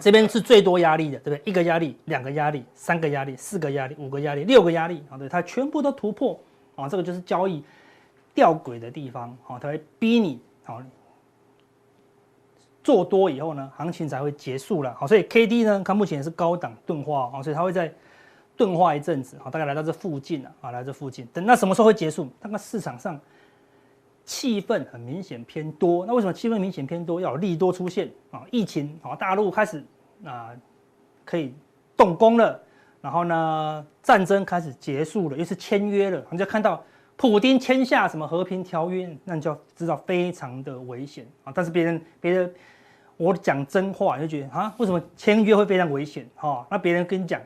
[0.00, 1.42] 这边是最多压力的，对不对？
[1.50, 6.38] 一个压力，两个压力，三个压力，四个压力，五个压力，六个压力，啊，对，它全部都突破，
[6.74, 7.62] 啊，这个就是交易
[8.34, 10.82] 吊诡的地方，啊，它会逼你，好，
[12.82, 17.92] 做多以后呢，行情才会结束了，好，所以 K D 呢，看目前是高档钝化，啊，所以它会在。
[18.58, 22.28] 钝化一阵子，好，大概来到这附近了，啊，来这附近，等那什么时候会结束？
[22.40, 23.18] 那个市场上
[24.24, 27.20] 气氛很明显偏多，那为什么气氛明显偏多？
[27.20, 29.84] 要有利多出现啊，疫情啊，大陆开始
[30.24, 30.50] 啊
[31.24, 31.54] 可以
[31.96, 32.60] 动工了，
[33.00, 36.82] 然后呢战争开始结束了，又是签约了，你就看到
[37.16, 41.52] 普丁签下什么和平条约，那你就知道非常的危险啊。
[41.54, 42.52] 但是别人别人
[43.16, 46.28] 我讲真话，就觉得啊，为什么签约会非常危险？
[46.34, 47.40] 哈，那别人跟你讲。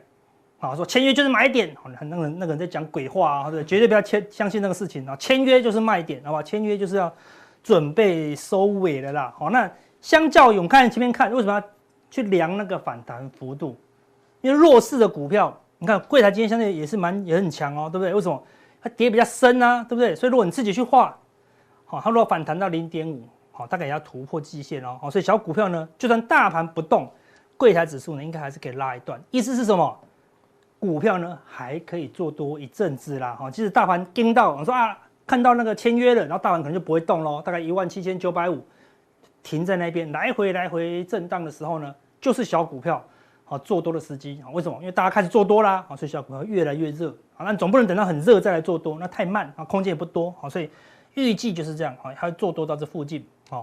[0.69, 6.41] 啊，说签约就是买点，好，那个那个人在讲鬼话啊，对，绝对不要签相信那个事情啊，签约就是卖点，好吧？
[6.41, 7.13] 签约就是要
[7.61, 9.33] 准备收尾的啦。
[9.37, 11.63] 好，那相较于我们看前面看，为什么要
[12.09, 13.77] 去量那个反弹幅度？
[14.39, 18.13] 因为弱势的股票，你看柜台今天相对也是蛮也很强哦，对不对？
[18.13, 18.41] 为什么？
[18.81, 20.15] 它跌比较深啊，对不对？
[20.15, 21.17] 所以如果你自己去画，
[21.85, 24.97] 好，它如果反弹到零点五，好，大概也要突破季线哦。
[25.01, 27.11] 好，所以小股票呢，就算大盘不动，
[27.57, 29.21] 柜台指数呢，应该还是可以拉一段。
[29.31, 29.99] 意思是什么？
[30.83, 33.37] 股票呢还可以做多一阵子啦。
[33.39, 38.61] 哈，即使大盘盯到，我说啊，看到那个签约了，然后大盘可能就不会动喽，大概一万七千九百五。
[39.41, 43.01] 停在那边，来回来回震荡的时候呢，就是小股票
[43.45, 44.51] 好做多的时机啊。
[44.51, 44.77] 为什么？
[44.81, 47.45] 因为大家开始做多啦，啊，所以小股票越来越热啊。
[47.45, 50.49] 那总不能等到很热再来做多，那太慢啊，空间也不多好。
[50.49, 50.69] 所以
[51.13, 53.61] 预计就是这样啊，它会做多到这附近啊，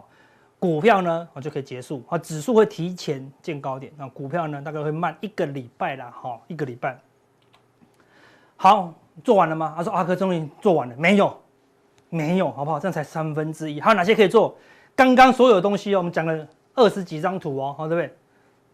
[0.59, 6.99] 股票呢啊就可以结束啊，指数会提前见高点，那股票呢大概会慢一个礼拜啦，哈，一个礼拜。
[8.63, 8.93] 好，
[9.25, 9.73] 做完了吗？
[9.75, 11.35] 他说阿哥终于做完了，没有，
[12.11, 12.79] 没有，好不好？
[12.79, 14.55] 这样才三分之一，还有哪些可以做？
[14.95, 18.15] 刚刚所有东西哦，我们讲了二十几张图哦，好，对不对？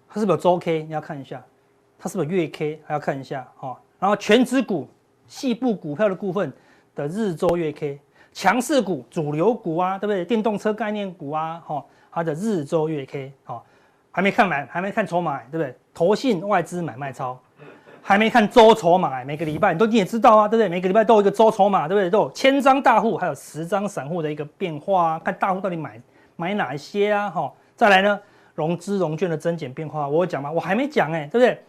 [0.09, 0.83] 它是不是周 K？
[0.83, 1.41] 你要看一下，
[1.97, 2.83] 它是不是月 K？
[2.85, 3.81] 还要看一下哈。
[4.01, 4.89] 然后权值股、
[5.29, 6.53] 细部股票的部分
[6.97, 8.01] 的日周月 K，
[8.33, 10.25] 强势股、主流股啊，对不对？
[10.25, 13.65] 电动车概念股啊，哈，它的日周月 K，好，
[14.11, 15.73] 还没看完，还没看筹码，对不对？
[15.95, 17.39] 投信外资买卖超。
[18.09, 20.69] 还没看周筹码，每个礼拜你都你也知道啊，对不对？
[20.69, 22.09] 每个礼拜都有一个周筹码，对不对？
[22.09, 26.01] 都有千张大户，还有十张散户的一个变化啊，看大户到底买
[26.37, 27.29] 买哪一些啊？
[27.29, 28.21] 哈，再来呢，
[28.55, 30.53] 融资融券的增减变化，我有讲吗？
[30.53, 31.61] 我还没讲哎，对不对？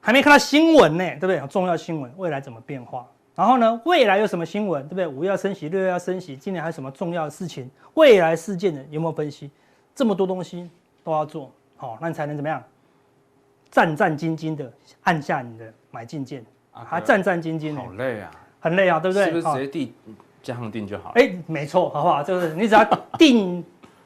[0.00, 1.40] 还没看到新闻呢，对不对？
[1.48, 3.04] 重要新闻，未来怎么变化？
[3.34, 5.08] 然后呢，未来有什么新闻，对不对？
[5.08, 7.68] 五月要升息，六月要升息，今年还有什么重要的事情？
[7.94, 9.50] 未来事件的有没有分析？
[9.92, 10.70] 这么多东西
[11.02, 12.62] 都要做，好，那你才能怎么样？
[13.70, 19.26] 战战兢兢的按下你的买进键，啊，还战战兢兢的，好累啊，很累啊，对不对？
[19.26, 19.92] 是不是直接定
[20.42, 21.14] 加上定就好了？
[21.16, 22.22] 哎，没错，好不好？
[22.22, 22.84] 就是你只要
[23.18, 23.62] 定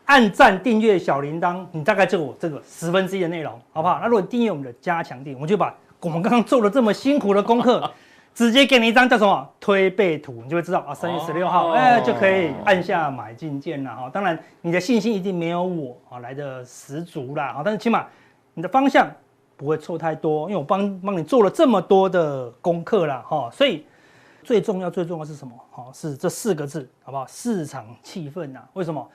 [0.07, 4.01] 按赞订阅小铃铛，你大概就我这个十分之一的内容，好不好？
[4.01, 7.89] 那如果你订阅我们的加强定，我就把我们刚刚做了这么辛苦的功课，
[8.35, 14.11] 直接给你一张叫什么推背图，你就会知道啊，三月十六号，哎，就可以按下买进键了哈。
[14.13, 18.07] 当然，你的信心一定没有我啊来的十足啦，啊，但是起码
[18.55, 19.09] 你的方向。
[19.57, 23.84] 不会错太多，因为我帮帮你做了这么多的功课了哈，所以
[24.42, 25.53] 最重要最重要是什么？
[25.70, 27.26] 好，是这四个字，好不好？
[27.26, 28.61] 市场气氛呐？
[28.72, 29.07] 为什么？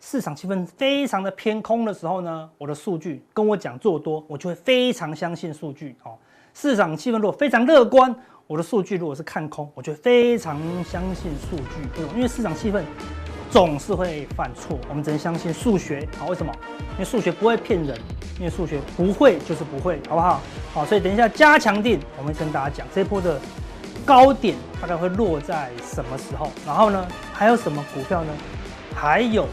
[0.00, 5.96] 市场气氛非常的偏空的时候呢，我的数据跟我讲做多，我就会非常相信数据。
[6.04, 6.12] 哦，
[6.52, 8.14] 市场气氛如果非常乐观，
[8.46, 12.04] 我的数据如果是看空，我就非常相信数据。
[12.14, 12.82] 因为市场气氛。
[13.54, 16.04] 总是会犯错，我们只能相信数学。
[16.18, 16.52] 好，为什么？
[16.94, 17.96] 因为数学不会骗人，
[18.36, 20.40] 因为数学不会就是不会，好不好？
[20.72, 23.40] 好，所以等一下加强定，我们跟大家讲这一波的
[24.04, 28.32] 高点大概会落在什么时候，然后呢，还有什么股票呢？
[28.92, 29.46] 还有，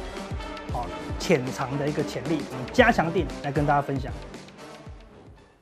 [0.74, 0.88] 好
[1.20, 4.12] 潜藏的一个潜力，我们加强定来跟大家分享。